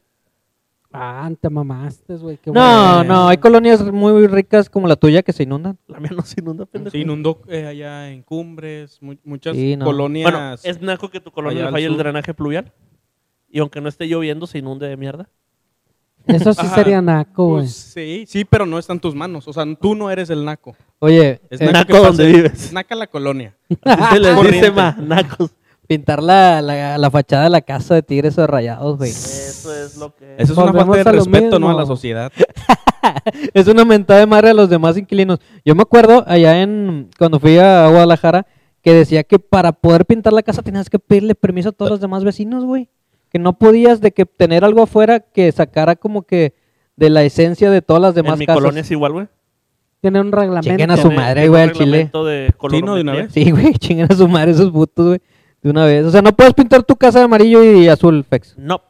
[0.99, 2.37] Ah, te mamaste, güey.
[2.39, 2.61] qué No,
[2.97, 3.05] bueno.
[3.05, 5.79] no, hay colonias muy ricas como la tuya que se inundan.
[5.89, 6.93] La mía no se inunda, pendejo.
[6.93, 9.85] Se inundó eh, allá en Cumbres, mu- muchas Sí, no.
[9.85, 10.31] colonias.
[10.31, 12.73] Bueno, es naco que tu colonia falle el drenaje pluvial.
[13.49, 15.29] Y aunque no esté lloviendo, se inunde de mierda.
[16.27, 17.63] Eso sí Ajá, sería naco, güey.
[17.63, 19.47] pues, sí, sí, pero no está en tus manos.
[19.47, 20.75] O sea, tú no eres el naco.
[20.99, 22.53] Oye, Es eh, naco que pasa- donde vives.
[22.65, 23.57] Es naca la colonia.
[23.85, 25.53] Así se les dice, ma, nacos.
[25.87, 29.11] Pintar la, la, la fachada de la casa de tigres o de rayados, güey.
[29.11, 30.35] Eso es lo que...
[30.39, 31.71] Eso es una falta de respeto, ¿no?
[31.71, 32.33] A la sociedad.
[33.55, 35.39] Es una mentada de madre a los demás inquilinos.
[35.65, 38.47] Yo me acuerdo allá en cuando fui a Guadalajara
[38.83, 42.01] que decía que para poder pintar la casa tenías que pedirle permiso a todos los
[42.01, 42.89] demás vecinos, güey.
[43.31, 46.55] Que no podías de que tener algo afuera que sacara como que
[46.97, 48.61] de la esencia de todas las demás en mi casas.
[48.61, 49.29] colonia es igual, güey.
[50.01, 50.69] Tiene un reglamento.
[50.69, 51.85] Chinguen a su madre, güey, al chile.
[51.85, 53.33] reglamento de Sí, no, de una vez.
[53.33, 55.21] Sí, güey, chinguen a su madre esos putos, güey.
[55.63, 56.05] De una vez.
[56.07, 58.57] O sea, no puedes pintar tu casa de amarillo y azul, Fex.
[58.59, 58.81] No.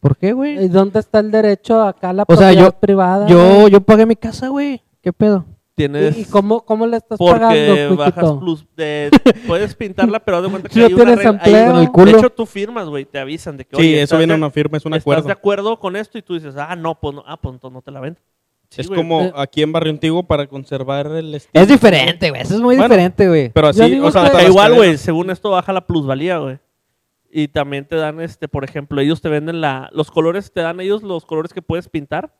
[0.00, 0.68] ¿Por qué, ¿Y güey?
[0.68, 3.26] dónde está el derecho acá a la O sea, propiedad yo- privada?
[3.26, 3.70] Yo, güey?
[3.72, 4.82] yo pagué mi casa, güey.
[5.00, 5.44] ¿Qué pedo?
[5.74, 6.16] Tienes...
[6.16, 9.10] ¿Y, y cómo, cómo le estás Porque pagando, bajas plus de,
[9.46, 11.72] puedes pintarla, pero haz de cuenta que No hay una tienes regla- hay- empleo.
[11.72, 12.04] Con el culo.
[12.12, 14.38] De hecho, tú firmas, güey, te avisan de que Sí, oye, eso ¿estás viene de-
[14.38, 15.26] una firma, es un ¿Estás acuerdo.
[15.26, 16.16] de acuerdo con esto?
[16.18, 18.20] Y tú dices, ah, no, pues no, ah, pues entonces no te la vendo.
[18.68, 18.98] Sí, es güey.
[18.98, 19.32] como Eh.
[19.36, 21.62] aquí en Barrio Antiguo para conservar el estilo.
[21.62, 22.42] Es diferente, güey.
[22.42, 23.48] Eso es muy Bueno, diferente, güey.
[23.50, 24.86] Pero Yo así, digo o sea, que- hasta Está las igual, cadenas.
[24.86, 26.58] güey, según esto baja la plusvalía, güey.
[27.30, 30.80] Y también te dan, este, por ejemplo, ellos te venden la, los colores, te dan
[30.80, 32.32] ellos los colores que puedes pintar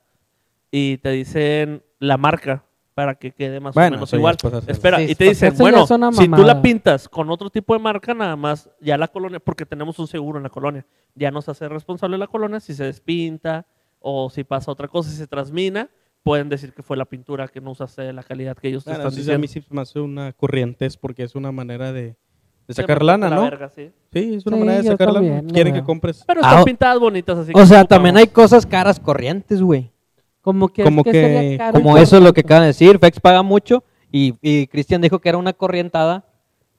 [0.71, 2.65] y te dicen la marca
[2.95, 4.35] para que quede más Bueno, o menos eso ya igual.
[4.37, 4.73] es pasarse.
[4.73, 6.63] Espera, Sí, y te dicen, eso ya bueno, es una si tú la mamada.
[6.63, 10.39] pintas con otro tipo de marca, nada más ya la colonia, porque tenemos un seguro
[10.39, 13.67] en la colonia, ya nos hace responsable la colonia si se despinta
[14.01, 15.91] o si pasa otra cosa, si se transmina,
[16.27, 18.91] pueden decir que fue la pintura que no usaste de la calidad que ellos te
[18.91, 19.69] están sí, a mí diciendo.
[19.69, 22.17] sí me hace una corrientes porque es una manera de,
[22.69, 23.43] sacar lana, por la ¿no?
[23.51, 23.93] verga, sí.
[24.13, 25.43] Sí, es una Sí, manera de sacar lana.
[25.53, 26.25] Quieren que compres.
[26.27, 27.53] Pero están Ah, o- pintadas bonitas así.
[27.55, 27.89] O sea, ocupamos.
[27.89, 29.91] también hay cosas caras corrientes, güey.
[30.41, 32.99] Como que, Como ¿qué que- sería caro Como eso es lo que acaban de decir.
[32.99, 36.25] Fex paga mucho y, y Cristian dijo que era una corrientada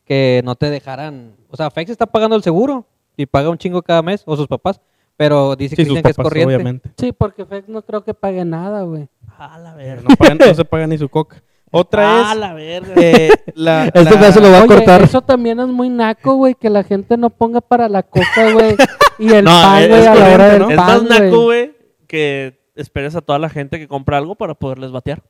[0.05, 1.35] que no te dejaran.
[1.49, 2.85] O sea, Fex está pagando el seguro
[3.15, 4.81] y paga un chingo cada mes, o sus papás.
[5.17, 6.53] Pero dice Sí, Cristian que es corriente.
[6.53, 6.91] obviamente.
[6.97, 9.07] Sí, porque Fex no creo que pague nada, güey.
[9.37, 10.03] A la verga.
[10.09, 11.41] No, pagan- no se paga ni su coca.
[11.69, 12.93] Otra A es la verga.
[12.95, 15.01] eh, la, Este la- pedazo lo va a Oye, cortar.
[15.03, 18.75] eso también es muy naco, güey, que la gente no ponga para la coca, güey,
[19.19, 20.69] y el No, pan, es- güey, es a la hora del ¿no?
[20.69, 21.75] Es pan, más naco, güey.
[22.07, 25.21] que esperes a toda la gente que compra algo para poderles batear.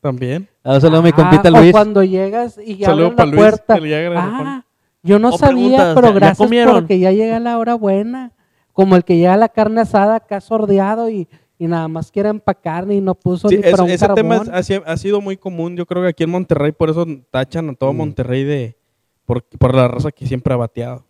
[0.00, 0.48] también.
[0.62, 1.72] Ah, saludo a mi Ah, compita o Luis.
[1.72, 3.78] cuando llegas y ya abren la Luis, puerta.
[4.16, 4.64] Ah,
[5.02, 6.74] yo no O sabía, pero ¿ya- ya gracias comieron?
[6.74, 8.32] porque ya llega la hora buena.
[8.72, 11.28] Como el que llega la carne asada acá sordeado y,
[11.58, 14.34] y nada más quiere empacar y no puso Sí, ni es- para un ese tema
[14.36, 14.54] es- carbón.
[14.56, 17.70] ha, si- ha sido muy común, yo creo que aquí en Monterrey, por eso tachan
[17.70, 17.96] a todo Mm.
[17.96, 18.76] Monterrey de
[19.24, 21.04] por, por la raza que siempre ha bateado.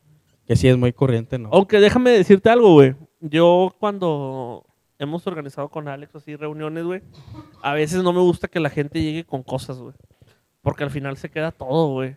[0.47, 1.49] Que sí es muy corriente, ¿no?
[1.53, 2.95] Aunque déjame decirte algo, güey.
[3.21, 4.65] Yo cuando
[4.99, 7.01] hemos organizado con Alex así reuniones, güey,
[7.63, 9.95] a veces no me gusta que la gente llegue con cosas, güey.
[10.61, 12.17] Porque al final se queda todo, güey.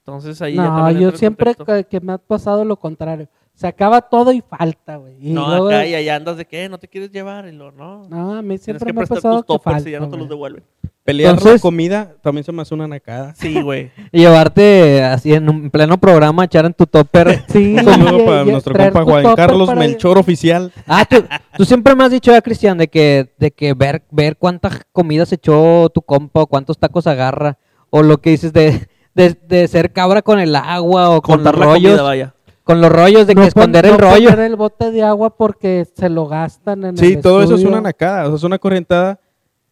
[0.00, 3.28] Entonces ahí ya No, también yo siempre que, que me ha pasado lo contrario.
[3.56, 5.16] Se acaba todo y falta, güey.
[5.18, 7.72] Y No, luego- acá y allá andas de que no te quieres llevar y lo
[7.72, 8.06] no.
[8.08, 9.98] No, a mí Tienes siempre que me ha prestar pasado tus que falta, y ya
[10.00, 10.62] no te los devuelven.
[11.04, 13.32] Pelear la comida también se me hace una nacada.
[13.36, 13.92] Sí, güey.
[14.12, 17.44] Y llevarte así en un pleno programa, echar en tu topper.
[17.48, 20.70] Sí, Un saludo y- para y nuestro compa Juan Carlos para- Melchor Oficial.
[20.86, 21.24] Ah, tú,
[21.56, 25.32] tú siempre me has dicho ya, Cristian, de que, de que ver, ver cuántas comidas
[25.32, 27.56] echó tu compa o cuántos tacos agarra.
[27.88, 31.54] O lo que dices de, de, de ser cabra con el agua o con Contar
[31.54, 31.90] los la rollos.
[31.92, 32.34] comida, vaya.
[32.66, 34.30] Con los rollos de No que pon- esconder no el rollo.
[34.30, 37.62] poner el bote de agua porque se lo gastan en Sí, el todo eso es
[37.64, 38.24] una nacada.
[38.24, 39.20] O sea, es una corrientada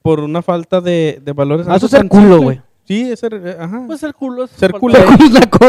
[0.01, 1.67] por una falta de, de valores.
[1.69, 2.61] Ah, eso es tan culo, güey.
[2.85, 3.35] Sí, es ser.
[3.35, 3.83] eh, Ajá.
[3.87, 4.95] Pues ser culo es Ser culo.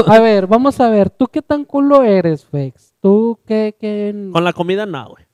[0.07, 2.93] A ver, vamos a ver, ¿tú qué tan culo eres, Fex?
[3.01, 5.25] ¿Tú qué, qué Con la comida, no, güey.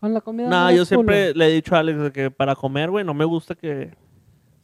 [0.00, 0.48] con la comida?
[0.48, 1.38] No, eres yo siempre culo?
[1.38, 3.92] le he dicho a Alex de que para comer, güey, no me gusta que...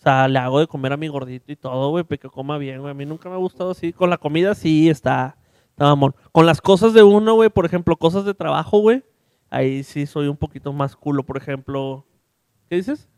[0.01, 2.59] O sea, le hago de comer a mi gordito y todo, güey, para que coma
[2.59, 2.91] bien, güey.
[2.91, 3.93] A mí nunca me ha gustado así.
[3.93, 5.37] Con la comida sí está,
[5.75, 6.14] está mamón.
[6.33, 9.05] Con las cosas de uno, güey, por ejemplo, cosas de trabajo, güey,
[9.51, 12.07] ahí sí soy un poquito más culo, por ejemplo...
[12.68, 13.09] ¿Qué dices?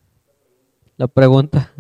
[0.97, 1.73] La pregunta.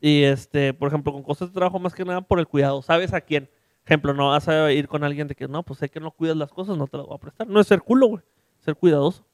[0.00, 2.82] Y este, por ejemplo, con cosas de trabajo más que nada por el cuidado.
[2.82, 3.48] ¿Sabes a quién?
[3.86, 6.36] Ejemplo, no vas a ir con alguien de que no, pues sé que no cuidas
[6.36, 7.46] las cosas, no te las voy a prestar.
[7.46, 8.22] No es ser culo, güey.
[8.60, 9.24] Ser cuidadoso.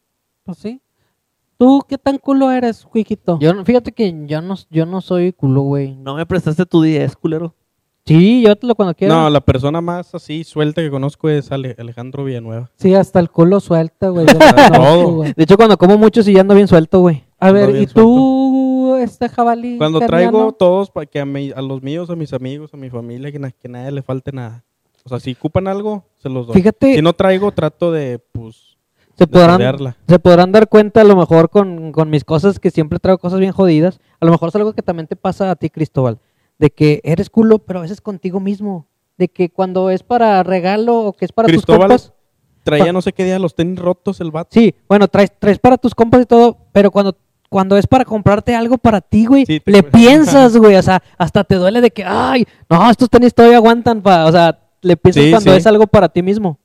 [0.44, 0.80] Pues sí.
[1.56, 3.38] ¿Tú qué tan culo eres, Cuiquito?
[3.40, 5.94] Yo, no- fíjate que yo no, yo no soy culo, güey.
[5.96, 7.54] No me prestaste tu 10, culero.
[8.18, 9.14] Sí, yo te lo cuando quiera.
[9.14, 12.68] No, la persona más así suelta que conozco es Ale- Alejandro Villanueva.
[12.76, 14.26] Sí, hasta el culo suelta, güey.
[14.26, 14.70] yo lo Todo.
[14.72, 15.32] conozco, güey.
[15.36, 17.24] De hecho, cuando como mucho sí ya ando bien suelto, güey.
[17.38, 19.78] A Ando ver, bien ¿y tú, este jabalí?
[19.78, 20.30] Cuando carniano?
[20.32, 23.30] traigo todos para que a, mi- a los míos, a mis amigos, a mi familia,
[23.30, 24.64] que, na- que nadie le falte nada.
[25.04, 26.54] O sea, si ocupan algo, se los doy.
[26.54, 28.76] Fíjate, Si no traigo, trato de, pues,
[29.16, 29.96] se de podrán, rodearla.
[30.08, 33.38] se podrán dar cuenta a lo mejor con, con mis cosas que siempre traigo cosas
[33.38, 34.00] bien jodidas.
[34.20, 36.18] A lo mejor es algo que también te pasa a ti, Cristóbal.
[36.60, 38.86] De que eres culo, pero a veces contigo mismo.
[39.18, 42.20] De que cuando es para regalo o que es para Cristóbal, tus compas.
[42.62, 44.50] Traía Pa- no sé qué día los tenis rotos el vato.
[44.52, 47.16] Sí, bueno, traes, traes para tus compas y todo, pero cuando,
[47.48, 49.98] cuando es para comprarte algo para ti, güey, Sí, le cuesta.
[49.98, 54.02] piensas, güey, o sea, hasta te duele de que, ay, no, estos tenis todavía aguantan,
[54.02, 55.56] pa, o sea, le piensas Sí, cuando sí.
[55.56, 56.58] es algo para ti mismo.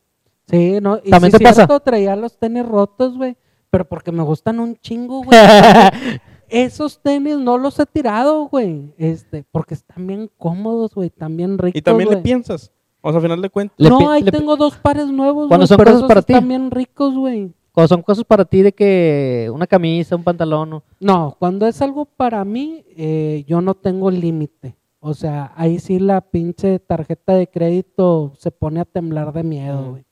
[0.50, 1.00] Sí, ¿no?
[1.04, 1.66] Y ¿También te pasa?
[1.80, 3.36] traía los tenis rotos, güey.
[3.72, 5.38] Pero porque me gustan un chingo, güey.
[6.50, 8.94] Esos tenis no los he tirado, güey.
[8.98, 11.08] Este, porque están bien cómodos, güey.
[11.08, 12.72] Están bien ricos, Y también le piensas.
[13.02, 13.78] O sea, al final de cuentas.
[13.80, 16.34] No, ahí tengo dos pares nuevos, Cuando güey, son pero cosas esos para ti.
[16.34, 17.54] están bien ricos, güey.
[17.72, 21.82] Cuando son cosas para ti de que una camisa, un pantalón, o- No, cuando es
[21.82, 24.76] algo para mí, eh, yo no tengo límite.
[25.02, 29.92] O sea, ahí sí la pinche tarjeta de crédito se pone a temblar de miedo,
[29.92, 30.06] güey.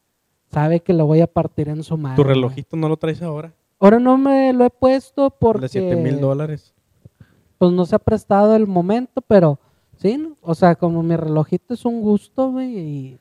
[0.51, 2.15] Sabe que lo voy a partir en su mano.
[2.15, 2.35] Tu güey.
[2.35, 3.53] relojito no lo traes ahora.
[3.83, 6.73] Ahora no me lo he puesto porque De 7 mil dólares.
[7.57, 9.59] pues no se ha prestado el momento, pero
[10.01, 10.37] sí, ¿no?
[10.41, 13.19] o sea, como mi relojito es un gusto, güey, y,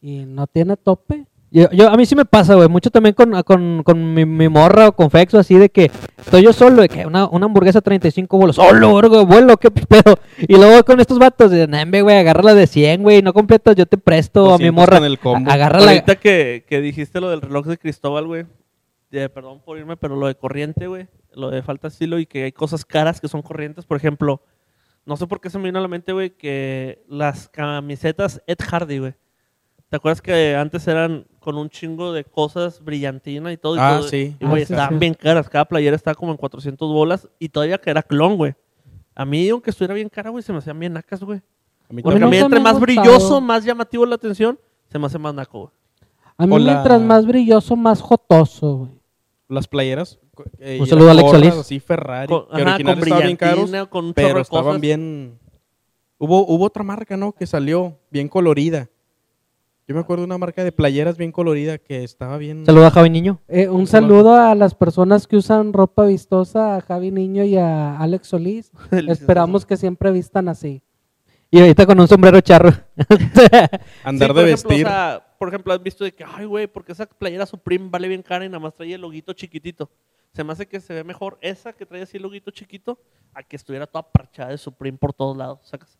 [0.00, 1.26] y no tiene tope.
[1.50, 4.48] Yo, yo- a mí sí me pasa, güey, mucho también con, con, con mi, mi
[4.48, 7.80] morra o con Fexo, así de que estoy yo solo, de que una, una hamburguesa
[7.82, 10.16] 35 bolos, solo, verga, vuelo, qué pedo.
[10.38, 13.84] Y luego con estos vatos, de, nambe, güey, agárrala de 100, güey, no completas, yo
[13.86, 14.96] te presto a mi 200 morra.
[14.98, 15.50] con el combo.
[15.50, 15.90] Agárrala.
[15.92, 18.46] Ahorita que, que dijiste lo del reloj de Cristóbal, güey.
[19.12, 21.06] Eh, perdón por irme, pero lo de corriente, güey.
[21.34, 23.84] Lo de falta de estilo y que hay cosas caras que son corrientes.
[23.86, 24.42] Por ejemplo,
[25.06, 28.58] no sé por qué se me vino a la mente, güey, que las camisetas Ed
[28.60, 29.14] Hardy, güey.
[29.88, 33.76] ¿Te acuerdas que antes eran con un chingo de cosas brillantina y todo?
[33.76, 34.08] Y Ah, todo?
[34.08, 34.36] sí.
[34.40, 34.98] Y, güey, Ah, sí, estaban sí.
[34.98, 35.48] bien caras.
[35.50, 38.54] Cada playera estaba como en 400 bolas y todavía que era clon, güey.
[39.14, 41.42] A mí, aunque estuviera bien cara, güey, se me hacían bien nacas, güey.
[41.90, 42.40] A mí Porque a también.
[42.42, 43.02] mí entre más gustado.
[43.02, 44.58] brilloso, más llamativo la atención,
[44.88, 45.72] se me hace más naco, güey.
[46.38, 49.01] A mí mientras más brilloso, más jotoso, güey.
[49.52, 50.18] Las playeras.
[50.58, 51.54] eh, Un saludo a Alex Solís.
[51.54, 52.26] Así Ferrari.
[52.28, 53.70] Con, que ajá, con estaban bien caros.
[53.90, 54.80] con Pero estaban cosas.
[54.80, 55.38] bien.
[56.18, 57.32] Hubo, hubo otra marca, ¿no?
[57.32, 58.88] Que salió bien colorida.
[59.88, 62.64] Yo me acuerdo de una marca de playeras bien colorida que estaba bien.
[62.64, 63.40] Saluda a Javi Niño.
[63.48, 67.98] Eh, un saludo a las personas que usan ropa vistosa, a Javi Niño y a
[67.98, 68.70] Alex Solís.
[69.08, 70.82] Esperamos que siempre vistan así.
[71.50, 72.70] Y ahorita con un sombrero charro.
[74.04, 74.86] Andar Sí, de ejemplo, vestir.
[74.86, 78.06] o sea, por ejemplo, has visto de que, ay, güey, porque esa playera Supreme vale
[78.06, 79.90] bien cara y nada más trae el loguito chiquitito.
[80.32, 82.96] Se me hace que se ve mejor esa que trae así el loguito chiquito
[83.34, 85.58] a que estuviera toda parchada de Supreme por todos lados.
[85.64, 85.98] ¿sacas?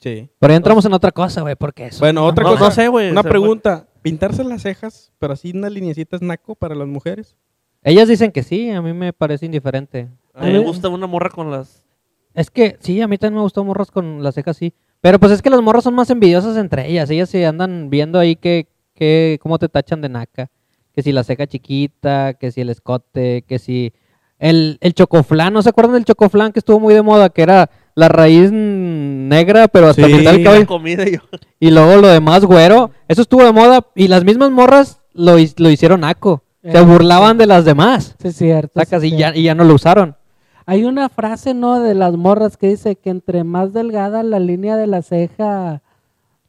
[0.00, 0.28] Sí.
[0.36, 2.00] Pero ya entramos en otra cosa, güey, porque eso.
[2.00, 2.64] Bueno, otra No, cosa.
[2.64, 3.86] no sé, güey, Una o sea, pregunta.
[4.02, 7.36] ¿Pintarse las cejas, pero así unas linecitas naco para las mujeres?
[7.84, 10.08] Ellas dicen que sí, a mí me parece indiferente.
[10.34, 11.86] A mí me gusta una morra con las...
[12.34, 14.74] Es que sí, a mí también me gustó morras con las cejas así.
[15.02, 17.10] Pero pues es que las morras son más envidiosas entre ellas.
[17.10, 20.50] Ellas se andan viendo ahí que, que cómo te tachan de naca.
[20.92, 23.92] Que si la ceja chiquita, que si el escote, que si
[24.38, 25.52] el, el chocoflán.
[25.52, 27.30] ¿No se acuerdan del chocoflán que estuvo muy de moda?
[27.30, 30.12] Que era la raíz negra, pero hasta Sí.
[30.12, 30.66] el final del cabello.
[30.66, 31.18] comida y yo...
[31.60, 32.90] Y luego lo demás güero.
[33.08, 36.42] Eso estuvo de moda y las mismas morras lo, lo hicieron naco.
[36.62, 38.14] Se Eh, burlaban de las demás.
[38.20, 38.78] Sí, es cierto.
[38.78, 40.16] Sacas y ya, y ya no lo usaron.
[40.64, 41.80] Hay una frase, ¿no?
[41.80, 45.82] De las morras que dice que entre más delgada la línea de la ceja,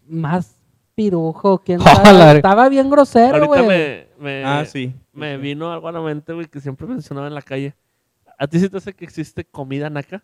[0.07, 0.55] más
[0.95, 1.59] pirujo.
[1.59, 2.17] ¿Quién Ah, sabe?
[2.17, 3.65] la- Estaba bien grosero, güey.
[3.67, 4.93] me, me, Ah, sí.
[5.13, 7.75] me vino algo a la mente, güey, que siempre mencionaba en la calle.
[8.37, 10.23] ¿A ti sí te hace que existe comida naca?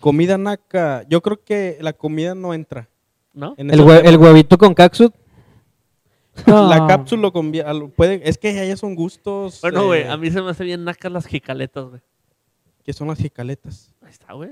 [0.00, 1.04] Comida naca.
[1.08, 2.88] Yo creo que la comida no entra.
[3.34, 3.54] ¿No?
[3.56, 5.14] en El, hue- huevito con caxut.
[6.46, 6.68] No.
[6.68, 7.30] La cápsula
[7.64, 9.60] al- puede, es que allá son gustos.
[9.62, 12.00] Bueno, güey, eh, a mí se me hace bien nacas las jicaletas, güey.
[12.84, 13.94] que son las jicaletas.
[14.02, 14.50] Ahí está, güey.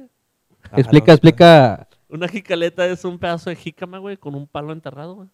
[0.77, 1.89] Explica, no, explica.
[2.11, 5.29] Una jicaleta es un pedazo de jícama, güey, con un palo enterrado, güey.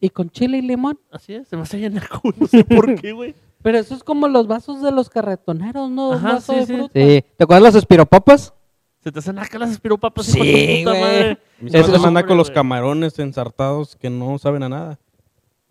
[0.00, 0.98] Y con chile y limón.
[1.10, 3.34] Así es, se me hace bien naco, no sé por qué, güey.
[3.62, 6.14] Pero eso es como los vasos de los carretoneros, ¿no?
[6.14, 6.74] Ajá, vaso sí, de sí.
[6.74, 6.92] fruta.
[6.94, 7.24] Sí.
[7.36, 8.54] ¿Te acuerdas las espiropapas?
[9.02, 11.00] Se te hacen naca las espiropapas, Sí, de güey.
[11.00, 11.38] madre.
[11.60, 14.98] Se Eso hace es- más naco Hombre, los camarones ensartados que no saben a nada.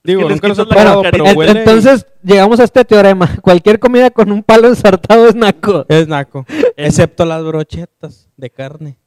[0.04, 1.52] Digo, nunca los he probado, pero huele.
[1.54, 3.28] y- Entonces llegamos a este teorema.
[3.42, 5.86] Cualquier comida con un palo ensartado es naco.
[5.90, 6.46] Es naco.
[6.78, 8.98] Excepto las brochetas de carne.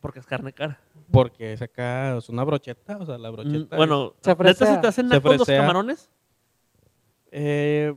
[0.00, 0.80] Porque es carne cara.
[1.10, 3.76] Porque es acá, es una brocheta, o sea, la Mm, brocheta.
[3.76, 4.74] Bueno, Se ¿neta fresea.
[4.74, 6.08] se te hacen nacos los camarones?
[7.32, 7.94] Eh,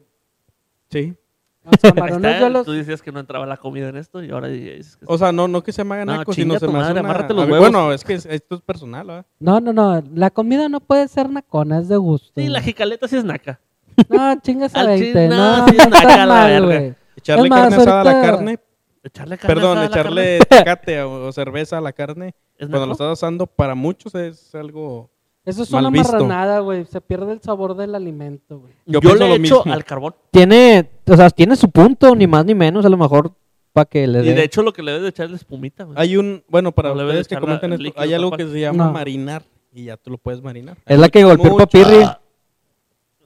[0.90, 1.16] sí.
[1.64, 2.66] Los camarones está, yo los...
[2.66, 5.32] Tú decías que no entraba la comida en esto y ahora dices que O sea,
[5.32, 7.38] no, no que se me haga No, naco, chinga sino se me madre, una- los
[7.50, 7.60] huevos.
[7.60, 9.26] Bueno, es que es- esto es personal, ¿verdad?
[9.40, 10.04] No, no, no.
[10.14, 12.34] La comida no puede ser nacona, es de gusto.
[12.42, 13.62] Sí, la jicaleta sí es naca.
[14.10, 15.06] No, chingas a Al 20.
[15.08, 16.96] chile, No, no, no, sí es naca la verga.
[17.16, 18.60] Echarle Es más, carne asada a la carne.
[19.04, 20.46] Echarle carne Perdón, asada a la echarle carne.
[20.64, 22.34] tecate o, o cerveza a la carne.
[22.58, 25.10] ¿Es Cuando lo estás asando, para muchos es algo.
[25.46, 26.14] Eso es Mal una visto.
[26.14, 26.86] marranada, güey.
[26.86, 28.74] Se pierde el sabor del alimento, güey.
[28.86, 29.74] Yo Yo, le lo echo mismo.
[29.74, 30.16] al carbón.
[30.32, 33.34] Tiene, o sea, tiene su punto, ni más ni menos, a lo mejor
[33.74, 34.34] para que le Y dé.
[34.36, 35.98] de hecho lo que le debes de echar es la espumita, güey.
[36.00, 36.44] Hay un.
[36.48, 38.92] Bueno, para No ustedes que comentan esto, hay algo que se llama No.
[38.94, 39.44] marinar.
[39.74, 40.78] Y ya tú lo puedes marinar.
[40.86, 42.22] Es la que golpeó el papirri, Ah,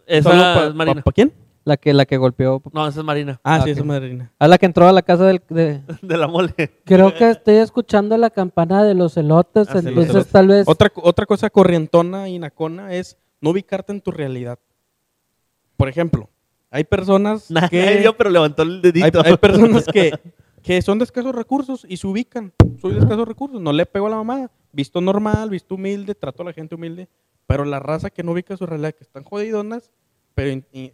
[0.08, 0.96] Esa pa- es Marina.
[1.02, 1.34] pa- ¿pa quién?
[1.68, 2.62] La que, la que golpeó.
[2.72, 3.40] No, esa es Marina.
[3.44, 3.68] Ah, Ah, sí, ok.
[3.70, 4.32] esa es marina.
[4.40, 5.82] A la que entró a la casa del, de...
[6.02, 6.54] De la mole.
[6.86, 10.68] Creo que estoy escuchando la campana de los elotes, Ah, sí, los entonces tal vez...
[10.68, 14.58] Otra, otra cosa corrientona y nacona es no ubicarte en tu realidad.
[15.76, 16.30] Por ejemplo,
[16.72, 17.98] hay personas Nadie que.
[18.00, 19.22] vio, pero levantó el hay, dedito.
[19.24, 20.12] hay personas que,
[20.64, 22.54] que son de escasos recursos y se ubican.
[22.82, 24.52] Soy de escasos recursos, no le pego a la mamada.
[24.72, 27.08] Visto normal, visto humilde, trato a la gente humilde.
[27.46, 29.92] Pero la raza que no ubica su realidad, que están jodidonas,
[30.36, 30.92] pero in- in-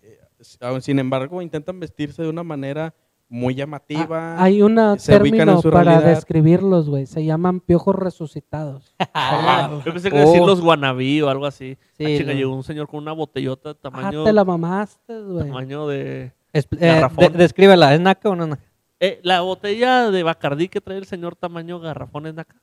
[0.82, 2.94] sin embargo intentan vestirse de una manera
[3.30, 4.36] muy llamativa.
[4.38, 6.10] Ah, Hay un término para realidad.
[6.16, 7.06] describirlos, güey.
[7.08, 8.96] Se llaman piojos resucitados.
[9.86, 10.46] Yo pensé que decir Oh.
[10.48, 11.78] los guanabí o algo así.
[11.98, 12.38] Sí, ah, chinga, no.
[12.40, 15.48] llegó un señor con una botellota Ah, tamaño, te la mamaste, güey.
[15.48, 16.32] tamaño de...
[16.52, 18.64] Es- eh, de- descríbela, ¿es naca o no es naca?
[19.00, 22.56] Eh, la botella de Bacardí que trae el señor tamaño garrafón es naca.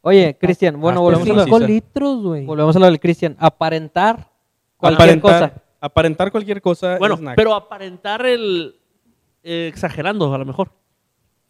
[0.00, 2.44] Oye, Cristian, bueno, Hasta volvemos a, lo, litros, güey.
[2.46, 3.36] volvemos a lo del Cristian.
[3.38, 4.30] Aparentar
[4.76, 5.50] cualquier Aparentar.
[5.50, 5.63] cosa.
[5.84, 7.36] Aparentar cualquier cosa Bueno, es naco.
[7.36, 8.76] pero aparentar el...
[9.42, 10.70] eh, exagerando, a lo mejor.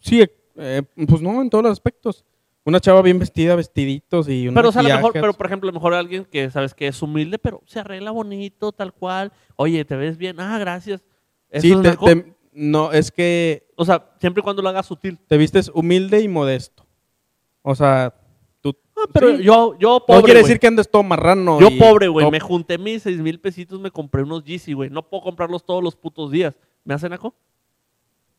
[0.00, 0.24] Sí,
[0.56, 2.24] eh, pues no, en todos los aspectos.
[2.66, 5.34] Una chava bien vestida, vestiditos y un Pero, o sea, a lo mejor, maquillaje, pero
[5.34, 8.72] por ejemplo, a lo mejor alguien que sabes que es humilde, pero se arregla bonito,
[8.72, 9.32] tal cual.
[9.56, 10.40] Oye, te ves bien.
[10.40, 11.04] Ah, gracias.
[11.50, 12.06] ¿Eso Sí, es te- naco?
[12.06, 15.18] te- no, es que O sea, siempre y cuando lo hagas sutil.
[15.28, 16.86] te vistes humilde y modesto.
[17.62, 18.14] O sea,
[18.72, 18.76] tú...
[18.96, 19.42] Ah, pero sí.
[19.42, 21.60] yo, yo pobre, no quiere decir que andes todo marrano.
[21.60, 22.28] Yo y pobre, güey.
[22.30, 24.88] Me junté mis seis mil pesitos, me compré unos Yeezy, güey.
[24.90, 26.56] No puedo comprarlos todos los putos días.
[26.84, 27.34] ¿Me hacen naco?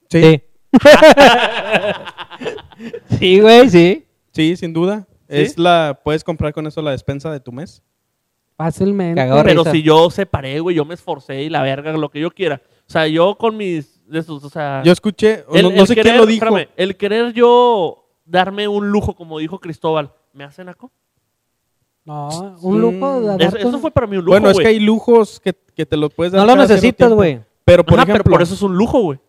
[0.10, 0.42] Sí, Sí.
[3.20, 4.06] sí, güey, sí.
[4.32, 5.08] sí, sin duda.
[5.30, 5.38] ¿Sí?
[5.42, 6.00] Es la...
[6.04, 7.82] Puedes comprar con eso la despensa de tu mes.
[8.58, 9.20] Fácilmente.
[9.22, 9.72] Cagado Pero risa.
[9.72, 12.62] si yo separé, güey, yo me esforcé y la verga, lo que yo quiera.
[12.88, 13.94] O sea, yo con mis...
[14.08, 14.84] De esos, o sea...
[14.86, 16.46] Yo escuché, el- no, no el sé quién lo dijo.
[16.46, 20.92] espérame, el querer yo darme un lujo, como dijo Cristóbal, ¿me hace naco?
[22.04, 23.46] No, un lujo de.
[23.46, 26.14] Eso, fue para mí un lujo, bueno, es que hay lujos que, que te los
[26.14, 26.46] puedes dar.
[26.46, 27.42] No lo necesitas, güey.
[27.64, 29.20] Pero por Ajá, ejemplo, pero por eso es un lujo, güey.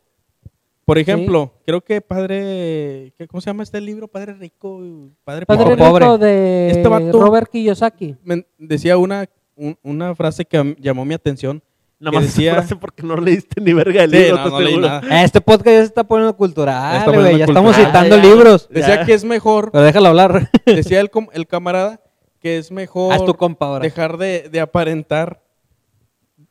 [0.85, 4.09] por ejemplo, creo que padre, ¿qué- ¿cómo se llama este libro?
[4.09, 4.79] Padre rico,
[5.25, 6.05] padre, Padre pobre.
[6.05, 6.19] Rico.
[6.19, 8.17] de Este vato- Robert Kiyosaki.
[8.23, 9.27] Me- decía una
[9.57, 11.63] un- una frase que am- llamó mi atención.
[11.99, 14.59] Nada más decía- frase porque no leíste ni verga el Sí, libro, no, te no
[14.61, 14.89] leí aseguro.
[14.89, 15.23] nada.
[15.25, 17.17] Este podcast ya se está poniendo cultural, está güey.
[17.17, 18.23] poniendo Ya estamos citando ya.
[18.23, 18.69] libros.
[18.69, 19.05] Decía Ya.
[19.07, 20.51] que es mejor, Pero déjalo hablar.
[20.67, 22.01] decía el, com- el camarada
[22.41, 23.83] que es mejor Haz tu compa ahora.
[23.83, 25.43] dejar de, de aparentar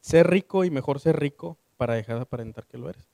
[0.01, 3.07] ser rico y mejor ser rico para dejar de aparentar que lo eres.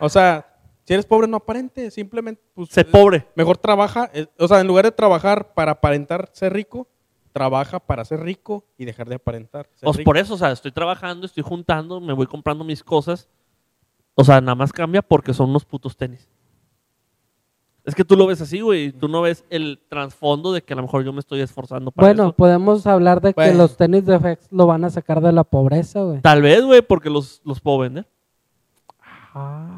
[0.00, 0.46] O sea,
[0.84, 3.26] si eres pobre no aparente, simplemente pues, Sé pobre.
[3.34, 6.88] Mejor trabaja, eh, o sea, en lugar de trabajar para aparentar ser rico,
[7.36, 10.08] trabaja para ser rico y dejar de aparentar ser Pues rico.
[10.08, 13.28] por eso, o sea, estoy trabajando, estoy juntando, me voy comprando mis cosas.
[14.14, 16.26] O sea, nada más cambia porque son unos putos tenis.
[17.84, 18.90] Es que tú lo ves así, güey.
[18.90, 22.08] Tú no ves el trasfondo de que a lo mejor yo me estoy esforzando para
[22.08, 22.32] Bueno, eso.
[22.32, 23.58] podemos hablar de que Bueno.
[23.58, 26.22] los tenis de FX lo van a sacar de la pobreza, güey.
[26.22, 28.08] Tal vez, güey, porque los, los puedo vender.
[29.34, 29.75] Ah,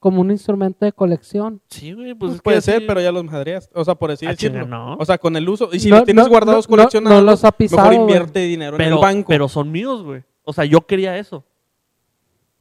[0.00, 1.60] como un instrumento de colección.
[1.68, 3.70] Sí, güey, pues, Pues es que puede ser, así- pero ya los madreas.
[3.74, 4.62] O sea, por así Ah, decirlo.
[4.64, 4.96] chinga, no.
[4.98, 5.68] O sea, con el uso.
[5.72, 8.76] Y si No, los tienes no, guardados coleccionados, no los ha pisado, mejor invierte dinero
[8.76, 9.28] en el banco.
[9.28, 10.22] pero son míos, güey.
[10.42, 11.44] O sea, yo quería eso.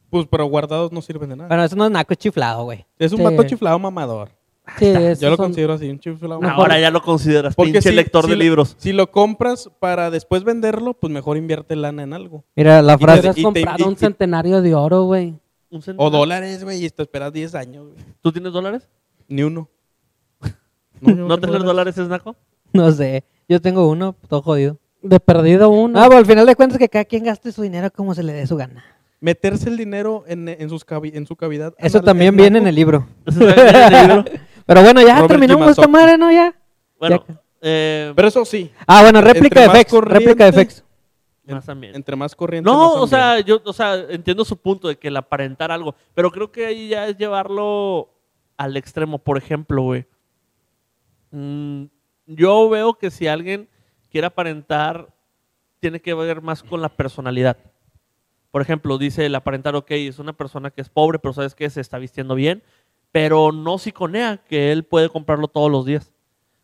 [0.10, 1.48] Pues, pero guardados no sirven de nada.
[1.48, 2.86] Bueno, eso no es naco, es chiflado, güey.
[2.98, 3.24] es un sí.
[3.24, 4.30] vato chiflado mamador.
[4.78, 6.62] Sí, Yo lo son- considero así, un chiflado mamador.
[6.62, 8.76] Ahora ya lo consideras, Porque pinche si- lector si de lo- libros.
[8.78, 12.44] Si lo compras para después venderlo, pues mejor invierte lana en algo.
[12.56, 13.30] Mira, la Y te- frase.
[13.30, 15.36] Y te- comprado y- un y- centenario de oro, güey.
[15.72, 17.98] Un O dólares, güey, y te esperas 10 años, güey.
[18.22, 18.88] ¿Tú tienes dólares?
[19.28, 19.70] Ni uno.
[21.02, 22.36] ¿No, tener dólares es naco?
[22.74, 23.24] No sé.
[23.48, 24.78] Yo tengo uno, todo jodido.
[25.02, 26.00] De perdido uno.
[26.00, 28.34] Ah, pero al final de cuentas que cada quien gaste su dinero como se le
[28.34, 28.84] dé su gana.
[29.22, 31.74] Meterse el dinero en, en sus cavi- en su cavidad.
[31.78, 33.08] Eso también viene en el libro.
[33.26, 34.26] ¿Eso está en el libro?
[34.66, 36.32] Pero bueno, ya Robert terminamos esta madre, ¿no?
[36.32, 36.54] Ya.
[37.00, 37.42] Bueno, Ya.
[37.62, 39.92] eh, Pero eso sí, Ah, bueno, réplica Entre de más FX.
[40.10, 40.84] Réplica de corriente, FX.
[41.56, 41.96] Más también.
[41.96, 42.70] entre más corriente.
[42.70, 45.96] No, más o sea, yo, o sea, entiendo su punto de que el aparentar algo,
[46.14, 48.10] pero creo que ahí ya es llevarlo
[48.58, 49.20] al extremo.
[49.20, 50.06] Por ejemplo, güey,
[51.32, 51.84] mm,
[52.28, 53.70] yo veo que si alguien
[54.12, 55.10] quiere aparentar,
[55.80, 57.58] tiene que ver más con la personalidad.
[58.52, 61.70] Por ejemplo, dice el aparentar, ok, es una persona que es pobre, pero sabes que
[61.70, 62.64] se está vistiendo bien,
[63.12, 66.12] pero no siconea que él puede comprarlo todos los días.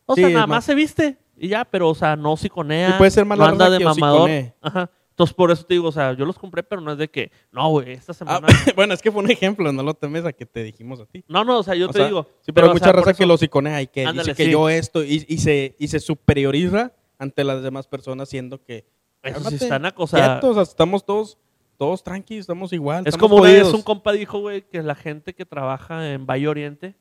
[0.04, 2.90] O Sí, sea, nada más- más se viste y ya, pero, o sea, no siconea.
[2.90, 4.30] Y puede ser mala no anda raza de que mamador.
[4.62, 4.90] Ajá.
[5.10, 7.32] Entonces, por eso te digo, o sea, yo los compré, pero no es de que,
[7.50, 8.48] no, güey, esta Ah, semana.
[8.76, 11.24] bueno, es que fue un ejemplo, no lo temes a que te dijimos a ti.
[11.26, 12.28] No, no, o sea, yo O te sea, digo.
[12.42, 14.44] Sí, pero, hay o mucha sea, raza que lo siconea y que Ándale, dice que
[14.44, 14.50] sí.
[14.50, 18.84] yo esto y, y se, y se superioriza ante las demás personas siendo que...
[19.22, 21.38] Eso sí cálmate, está naco, o sea, estamos todos,
[21.78, 23.06] todos tranquilos, estamos igual.
[23.06, 23.72] Es estamos como jodidos.
[23.72, 26.94] un compa dijo, güey, que la gente que trabaja en Valle Oriente,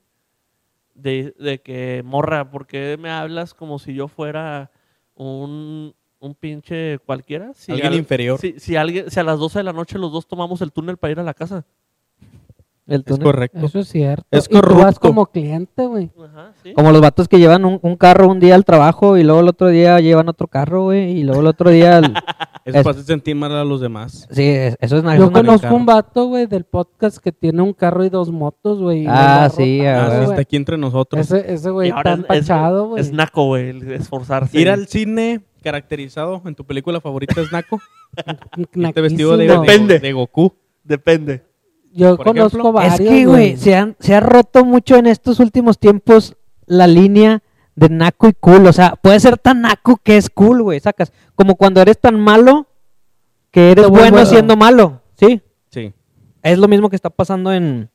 [0.96, 4.72] de, de que, morra, ¿por qué me hablas como si yo fuera
[5.14, 7.54] un, un pinche cualquiera?
[7.54, 8.40] Si Alguien al- inferior.
[8.40, 10.98] Si, si alguien, si a las 12 de la noche los dos tomamos el túnel
[10.98, 11.66] para ir a la casa.
[12.88, 13.66] El Es correcto.
[13.66, 14.28] Eso es cierto.
[14.30, 15.00] Es y tú vas corrupto.
[15.00, 16.12] como cliente, güey.
[16.24, 16.72] Ajá, sí.
[16.74, 19.48] Como los vatos que llevan un, un carro un día al trabajo y luego el
[19.48, 21.18] otro día llevan otro carro, güey.
[21.18, 21.98] Y luego el otro día.
[21.98, 22.14] al-
[22.66, 24.28] Eso Es- sentir mal a los demás.
[24.32, 25.18] Sí, es- eso es naco.
[25.18, 28.80] Yo es conozco un vato, güey, del podcast que tiene un carro y dos motos,
[28.80, 29.06] güey.
[29.08, 30.30] Ah, sí, ah, Ah, güey.
[30.30, 31.20] está aquí entre nosotros.
[31.32, 33.02] Ese, ese güey está es- es- empachado, güey.
[33.02, 34.60] Es naco, güey, el esforzarse.
[34.60, 37.80] Ir al cine caracterizado en tu película favorita es Naco.
[38.76, 39.02] Naquísimo.
[39.02, 39.94] vestido de, Depende.
[39.96, 40.54] de, de Goku.
[40.84, 41.44] Depende.
[41.98, 42.72] Yo por conozco ejemplo.
[42.74, 46.36] varios, Es que, güey, se, han- se ha roto mucho en estos últimos tiempos
[46.66, 47.42] la línea
[47.76, 48.68] de naco y cool.
[48.68, 51.12] O sea, puede ser tan naco que es cool, güey, sacas.
[51.36, 52.68] Como cuando eres tan malo
[53.52, 55.42] que eres bueno siendo malo, ¿sí?
[55.72, 55.94] Sí.
[56.44, 57.90] Es lo mismo que está pasando en,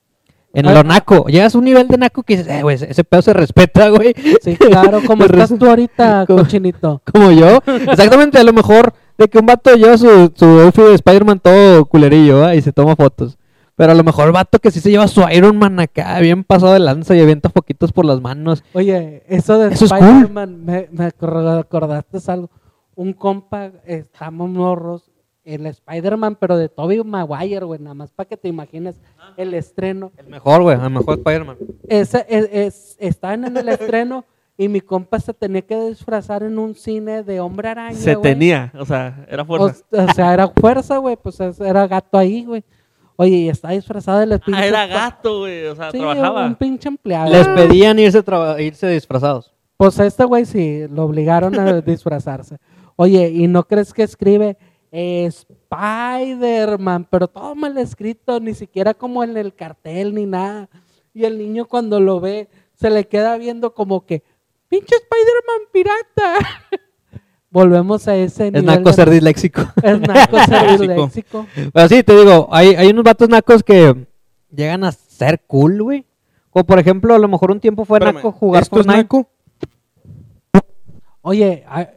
[0.55, 0.73] en Ah.
[0.73, 1.27] lo naco.
[1.27, 4.15] Llegas a un nivel de naco que dices, eh, güey, ese pedo se respeta, güey.
[4.43, 7.03] Sí, claro, como estás tú ahorita, Como- cochinito.
[7.13, 7.59] Como yo.
[7.67, 11.85] Exactamente, a lo mejor de que un vato lleva su, su outfit de Spider-Man todo
[11.85, 12.55] culerillo, ¿va?
[12.55, 13.37] Y se toma fotos.
[13.81, 16.45] Pero a lo mejor el vato que sí se lleva su Iron Man acá, bien
[16.45, 18.63] pasado de lanza y avienta poquitos por las manos.
[18.75, 20.01] Oye, eso de Eso es cool.
[20.03, 22.51] Spider-Man, me, me acor- acordaste algo.
[22.95, 25.11] Un compa, estamos morros,
[25.45, 29.01] el Spider-Man, pero de Tobey Maguire, güey, nada más para que te imagines
[29.39, 30.13] el estreno.
[30.19, 31.57] El mejor, güey, el mejor Spider-Man.
[31.89, 34.27] Ese, es, es- estaban en el estreno
[34.59, 37.97] y mi compa se tenía que disfrazar en un cine de hombre araña.
[37.97, 39.83] Se tenía, o sea, era O, fuerza.
[39.91, 42.63] o sea, era fuerza, güey, pues es- era gato ahí, güey.
[43.23, 45.99] Oye, y está disfrazado de los Ah, pinches era pa- gato, güey, o sea, Sí,
[45.99, 46.47] trabajaba.
[46.47, 47.31] un pinche empleado.
[47.31, 48.25] Les pedían irse,
[48.61, 49.53] irse disfrazados.
[49.77, 52.57] Pues a este güey sí, lo obligaron a disfrazarse.
[52.97, 54.57] Oye, ¿y no crees que escribe
[54.91, 57.07] Spider-Man?
[57.11, 60.71] Pero todo mal escrito, ni siquiera como en el cartel ni nada.
[61.13, 64.23] Y el niño cuando lo ve, se le queda viendo como que,
[64.69, 66.35] pinche Spider-Man pirata.
[67.51, 68.65] Volvemos a ese Es nivel.
[68.67, 69.63] naco de- ser disléxico.
[69.83, 70.83] Es naco ser Léxico.
[70.95, 71.47] disléxico.
[71.73, 74.07] Pero sí, te digo, hay, hay unos vatos nacos que
[74.55, 76.07] llegan a ser cool, güey.
[76.51, 79.03] Como por ejemplo, a lo mejor un tiempo fue Espérame, naco jugar ¿Esto es Fortnite.
[79.03, 79.29] naco?
[81.23, 81.91] Oye, a- Eso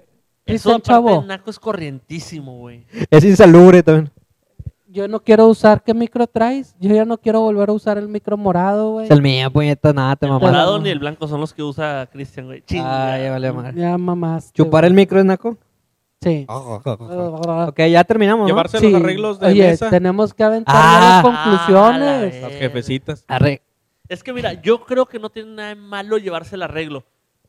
[0.46, 2.86] Cristian aparte Chavo, naco es corrientísimo, güey.
[3.10, 4.12] Es insalubre también.
[4.94, 6.76] Yo no quiero usar, ¿qué micro traes?
[6.80, 9.06] Yo ya no quiero volver a usar el micro morado, güey.
[9.06, 10.46] Es el mío, puñeta, nada, te El mamá.
[10.48, 12.64] morado ni el blanco son los que usa Cristian, güey.
[12.80, 13.74] Ah, ya vale madre.
[13.82, 14.54] Ya mamás.
[14.54, 15.58] ¿Chupar el micro es naco?
[16.22, 16.46] Sí.
[16.50, 18.48] Ok, ya terminamos, ¿no?
[18.48, 18.90] Llevarse Sí.
[18.92, 19.90] los arreglos de Oye, mesa.
[19.90, 21.00] tenemos que aventar Ah.
[21.00, 22.36] las Ah, conclusiones.
[22.42, 23.26] la Las jefecitas.
[23.28, 23.62] Arre.
[24.08, 27.04] Es que mira, yo creo que no tiene nada de malo llevarse el arreglo.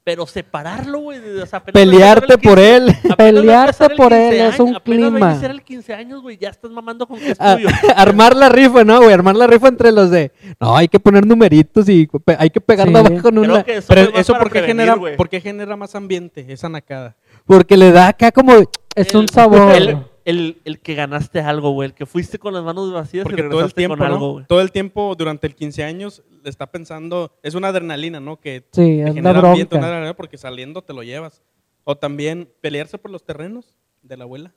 [0.04, 1.18] Pero separarlo, güey.
[1.18, 2.90] de- o sea, apenas Pelearte por 15 él.
[2.90, 5.30] apenas Pelearte por él 15 es un años, apenas clima.
[5.30, 6.36] iniciar el 15 años, güey.
[6.36, 7.68] Ya estás mamando con que es Ah, tuyo.
[7.96, 9.14] armar la rifa, ¿no, güey?
[9.14, 10.30] Armar la rifa entre los de...
[10.60, 12.06] No, hay que poner numeritos y
[12.38, 13.06] hay que pegarlo Sí.
[13.06, 13.48] abajo en una...
[13.54, 15.16] Creo que eso, Pero eso para ¿por qué, prevenir, genera, güey.
[15.16, 16.44] ¿por qué genera más ambiente?
[16.48, 17.16] Esa nacada.
[17.46, 18.52] Porque le da acá como...
[18.94, 19.72] Es El- un sabor.
[19.74, 21.88] El, el, el que ganaste algo, güey.
[21.88, 24.14] El que fuiste con las manos vacías y todo el tiempo, con ¿no?
[24.14, 24.44] algo, güey.
[24.46, 28.38] Todo el tiempo durante el 15 años le está pensando, es una adrenalina, ¿no?
[28.40, 31.42] Que Sí, te es genera ambiente, una adrenalina porque saliendo te lo llevas.
[31.84, 34.54] O también pelearse por los terrenos de la abuela.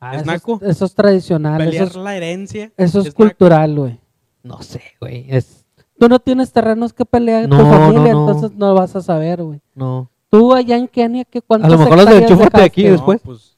[0.00, 0.60] Ah, ¿Es eso, naco?
[0.62, 1.58] eso es tradicional.
[1.58, 2.72] Pelear Eso es, la herencia.
[2.76, 4.00] eso es cultural, güey.
[4.42, 5.26] No sé, güey.
[5.28, 5.64] Es...
[5.98, 8.32] Tú no tienes terrenos que pelear en tu No, familia, no, no.
[8.32, 9.60] entonces no vas a saber, güey.
[9.74, 10.10] No.
[10.28, 12.06] Tú allá en Kenia, ¿qué cuántas A lo mejor los
[12.52, 13.20] de aquí después.
[13.22, 13.51] pues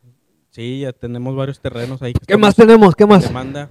[0.54, 2.12] sí, ya tenemos varios terrenos ahí.
[2.12, 2.94] que ¿Qué más tenemos?
[2.94, 3.24] ¿Qué más?
[3.26, 3.70] demanda.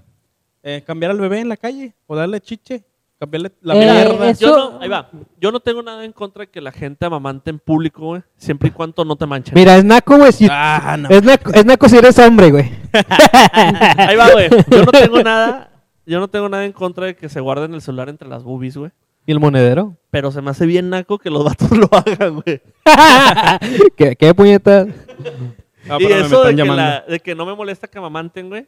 [0.62, 2.84] Eh, cambiar al bebé en la calle o darle chiche.
[3.20, 4.32] Cambiarle la Eh, mierda.
[4.34, 5.10] Yo no, ahí va.
[5.40, 8.22] Yo no tengo nada en contra de que la gente amamante en público, güey.
[8.38, 9.54] Siempre y cuando no te manchen.
[9.56, 10.32] Mira, es naco, güey.
[10.34, 10.48] Si...
[10.50, 11.10] Ah, no.
[11.10, 12.70] Es, naco, es naco si eres hombre, güey.
[13.98, 14.50] Ahí va, güey.
[14.70, 15.70] Yo no tengo nada.
[16.06, 18.76] Yo no tengo nada en contra de que se guarden el celular entre las boobies,
[18.76, 18.92] güey.
[19.26, 19.96] ¿Y el monedero?
[20.12, 22.62] Pero se me hace bien naco que los vatos lo hagan, güey.
[23.96, 24.86] ¿Qué, qué puñeta?
[25.90, 28.68] Ah, y me eso de que, la- de que no me molesta que amamanten, güey.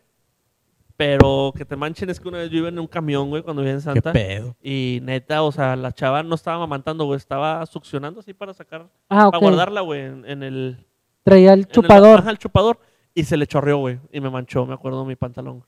[0.98, 3.62] Pero que te manchen es que una vez yo iba en un camión, güey, cuando
[3.62, 4.14] vivía en ¿Qué Santa.
[4.14, 4.56] pedo?
[4.64, 7.18] Y neta, o sea, la chava no estaba amamantando, güey.
[7.18, 9.34] Estaba succionando así para sacar, Ah, ok.
[9.34, 10.86] para guardarla, güey, en, en el...
[11.24, 12.20] Traía el el- chupador.
[12.20, 12.80] ajá, el chupador.
[13.14, 14.00] Y se le chorreó, güey.
[14.12, 15.64] Y me manchó, me acuerdo, mi pantalón.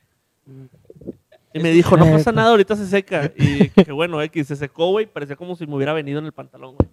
[1.54, 3.32] Y me dijo, no pasa nada, ahorita se seca.
[3.36, 5.08] Y que bueno, X, se secó, güey.
[5.08, 6.90] Parecía como si me hubiera venido en el pantalón, güey.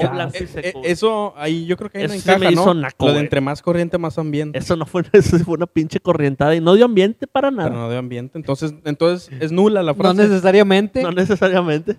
[0.00, 2.80] Y Eh, eh, eso ahí yo creo que ahí no Eso me hizo ¿no?
[2.82, 3.24] naco, Lo de güey.
[3.24, 4.58] entre más corriente, más ambiente.
[4.58, 7.68] Eso no fue, eso fue una pinche corrientada y no dio ambiente para nada.
[7.68, 8.38] Pero no de ambiente.
[8.38, 10.22] Entonces, entonces es nula la No frase.
[10.22, 11.02] necesariamente.
[11.02, 11.96] No necesariamente.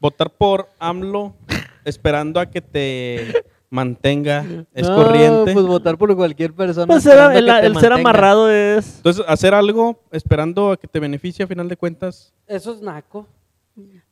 [0.00, 1.34] Votar por AMLO
[1.84, 3.32] esperando a que te
[3.70, 5.52] mantenga es No, corriente.
[5.54, 6.86] Pues votar por cualquier persona.
[6.86, 8.10] Pues esperando era- que el, te el ser mantenga.
[8.10, 8.96] amarrado es...
[8.96, 12.34] Entonces, hacer algo esperando a que te beneficie a final de cuentas.
[12.46, 13.26] Eso es naco.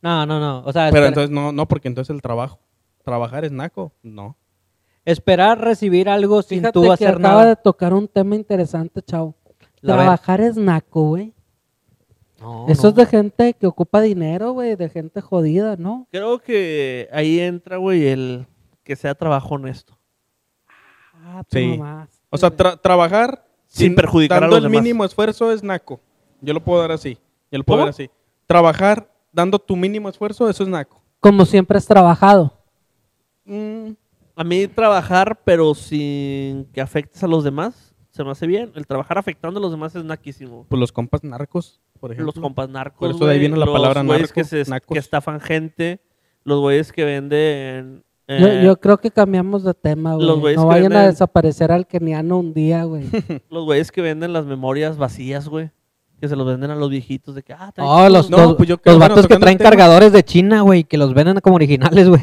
[0.01, 0.63] No, no, no.
[0.65, 2.57] O sea, Pero espera- entonces no, no, porque entonces el trabajo.
[3.03, 3.91] Trabajar es naco.
[4.03, 4.37] No.
[5.03, 7.45] esperar recibir algo sin tú que hacer acaba nada.
[7.47, 9.01] de tocar un tema interesante,
[9.87, 11.33] ver- Trabajar es naco, güey.
[12.39, 12.89] No, Eso no.
[12.89, 16.07] es de gente que ocupa dinero, güey, de gente jodida, ¿no?
[16.11, 18.45] Creo que ahí entra, güey, el
[18.83, 19.97] que sea trabajo honesto.
[21.13, 21.77] Ah, tú Sí.
[21.77, 22.09] nomás.
[22.29, 24.83] O sea, tra- trabajar Sin perjudicar a dando los el demás.
[24.83, 25.99] mínimo esfuerzo es naco.
[26.41, 27.17] Yo lo puedo dar así.
[27.51, 27.85] Yo lo puedo ¿Cómo?
[27.85, 28.09] ver así.
[28.47, 31.01] Trabajar dando tu mínimo esfuerzo, eso es naco.
[31.19, 32.53] Como siempre has trabajado.
[33.51, 33.93] Mm,
[34.35, 38.71] A mí trabajar, pero sin que afectes a los demás, se me hace bien.
[38.75, 40.65] El trabajar afectando a los demás es naquísimo.
[40.69, 42.31] pues los compas narcos, por ejemplo.
[42.33, 44.63] Los compas narcos, Por eso de ahí viene la los palabra güeyes narco, que, se,
[44.93, 45.99] que estafan gente,
[46.43, 48.03] los güeyes que venden...
[48.27, 50.55] Yo, eh, yo creo que cambiamos de tema, los güey.
[50.55, 53.03] No que vayan a desaparecer al keniano un día, güey.
[53.49, 55.69] Los güeyes que venden las memorias vacías, güey.
[56.21, 58.69] Que se los venden a los viejitos de que, ah, Oh, los, No, los- pues
[58.69, 62.21] yo los bueno, que traen cargadores de China, güey, que los venden como originales, güey.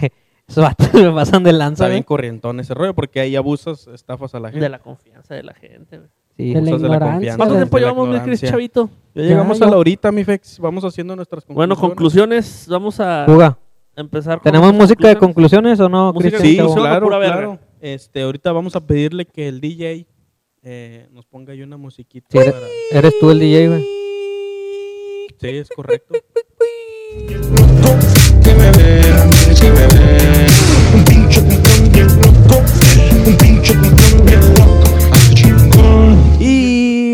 [0.95, 4.49] Me pasan de lanza, Está bien corrientón ese rollo, porque ahí abusas, estafas a la
[4.51, 4.65] gente.
[4.65, 6.09] de la confianza de la gente, güey.
[6.37, 6.55] Sí.
[6.55, 7.13] De la de ignorancia.
[7.13, 7.37] confianza.
[7.37, 8.51] ¿Cuánto tiempo de la llevamos, mi Chris ignorancia.
[8.51, 8.91] Chavito?
[9.15, 9.73] Ya llegamos Ya, a ya.
[9.73, 10.59] la horita, mi Fex.
[10.61, 11.77] Vamos haciendo nuestras conclusiones.
[11.77, 12.67] Bueno, conclusiones.
[12.69, 13.59] Vamos a Juga.
[13.97, 15.81] empezar con ¿Tenemos música de conclusiones.
[15.81, 16.67] o no, Música de Cristian?
[16.67, 16.81] Sí, Chavo?
[16.83, 17.35] claro, pura verga.
[17.37, 17.59] claro.
[17.81, 20.07] Este, ahorita vamos a pedirle que el DJ
[20.63, 22.27] eh, nos ponga ahí una musiquita.
[22.31, 23.83] Sí, para- eres tú el DJ, güey.
[25.41, 26.15] Sí, es correcto.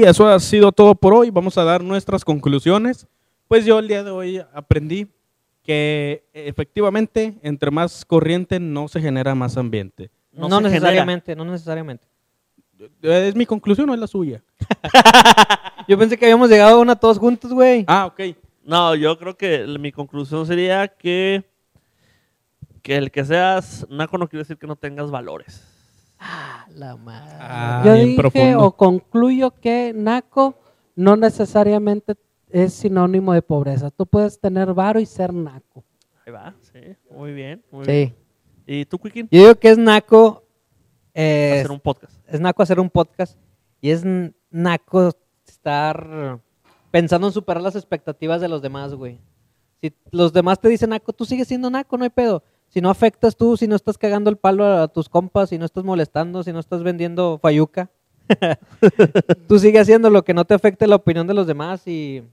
[0.05, 1.31] Y eso ha sido todo por hoy.
[1.31, 3.07] Vamos a dar nuestras conclusiones.
[3.49, 5.07] Pues yo el día de hoy aprendí
[5.63, 10.11] que efectivamente entre más corriente no se genera más ambiente.
[10.31, 12.07] No, No necesariamente, no necesariamente.
[12.79, 14.43] Eh, ¿Es mi conclusión o es la suya?
[15.89, 17.87] Yo pensé que habíamos llegado a una todos juntos, güey.
[17.87, 18.37] Ah, ok.
[18.63, 21.45] No, yo creo que mi conclusión sería que
[22.83, 25.74] que el que seas naco no quiere decir que no tengas valores.
[26.27, 27.37] Ah, la madre.
[27.39, 28.65] Ah, Yo bien dije profundo.
[28.65, 30.55] o concluyo que naco
[30.97, 32.15] no necesariamente
[32.49, 33.91] es sinónimo de pobreza.
[33.91, 35.85] Tú puedes tener varo y ser naco.
[36.27, 38.09] Ahí va, sí, muy bien, muy bien.
[38.09, 38.15] Sí.
[38.67, 39.29] ¿Y tú, Quiquín?
[39.31, 40.45] Yo digo que es naco.
[41.13, 42.17] eh, Hacer un podcast.
[42.27, 43.37] es naco hacer un podcast
[43.81, 44.03] y es
[44.51, 45.11] naco
[45.47, 46.41] estar
[46.91, 49.21] pensando en superar las expectativas de los demás, güey.
[49.83, 52.43] Si los demás te dicen naco, tú sigues siendo naco, no hay pedo.
[52.75, 55.65] Si no afectas tú, si no estás cagando el palo a tus compas, si no
[55.65, 57.89] estás molestando, si no estás vendiendo fayuca,
[59.47, 62.25] tú sigues haciendo lo que no te afecte la opinión de los demás y,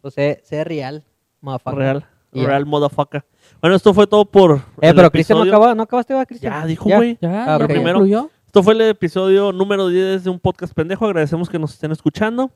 [0.00, 1.04] pues, sé, sé real,
[1.42, 1.78] motherfucker.
[1.78, 3.26] Real, real motherfucker.
[3.60, 6.50] Bueno, esto fue todo por Eh, el pero Cristian no acaba, no acabaste, va, Cristian.
[6.62, 7.18] Ya dijo, güey.
[7.20, 7.44] ¿Ya?
[7.44, 7.70] Ah, ¿Ya ok.
[7.70, 8.30] Primero.
[8.46, 11.04] Esto fue el episodio número 10 de un podcast pendejo.
[11.04, 12.50] Agradecemos que nos estén escuchando.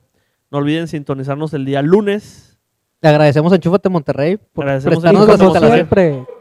[0.49, 2.57] No olviden sintonizarnos el día lunes.
[3.01, 5.47] Le agradecemos a Enchúfate Monterrey por Agradecemos a prestarnos Monterrey.
[5.47, 5.75] instalaciones.
[5.77, 6.35] siempre,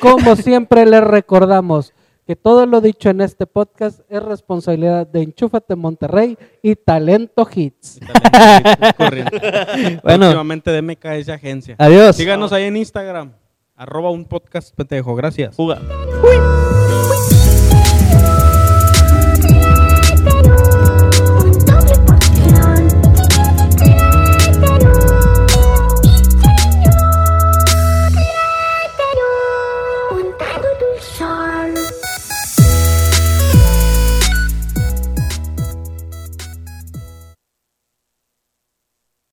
[0.00, 1.92] como siempre les recordamos
[2.26, 8.00] que todo lo dicho en este podcast es responsabilidad de Enchúfate Monterrey y Talento Hits.
[8.96, 9.40] Corriente.
[10.02, 10.26] Bueno.
[10.26, 11.74] Próximamente de MKS Agencia.
[11.78, 12.16] Adiós.
[12.16, 13.32] Síganos ahí en Instagram.
[13.74, 15.14] Arroba un podcast pendejo.
[15.14, 15.56] Gracias.
[15.56, 15.80] Fuga.
[15.80, 16.61] Doble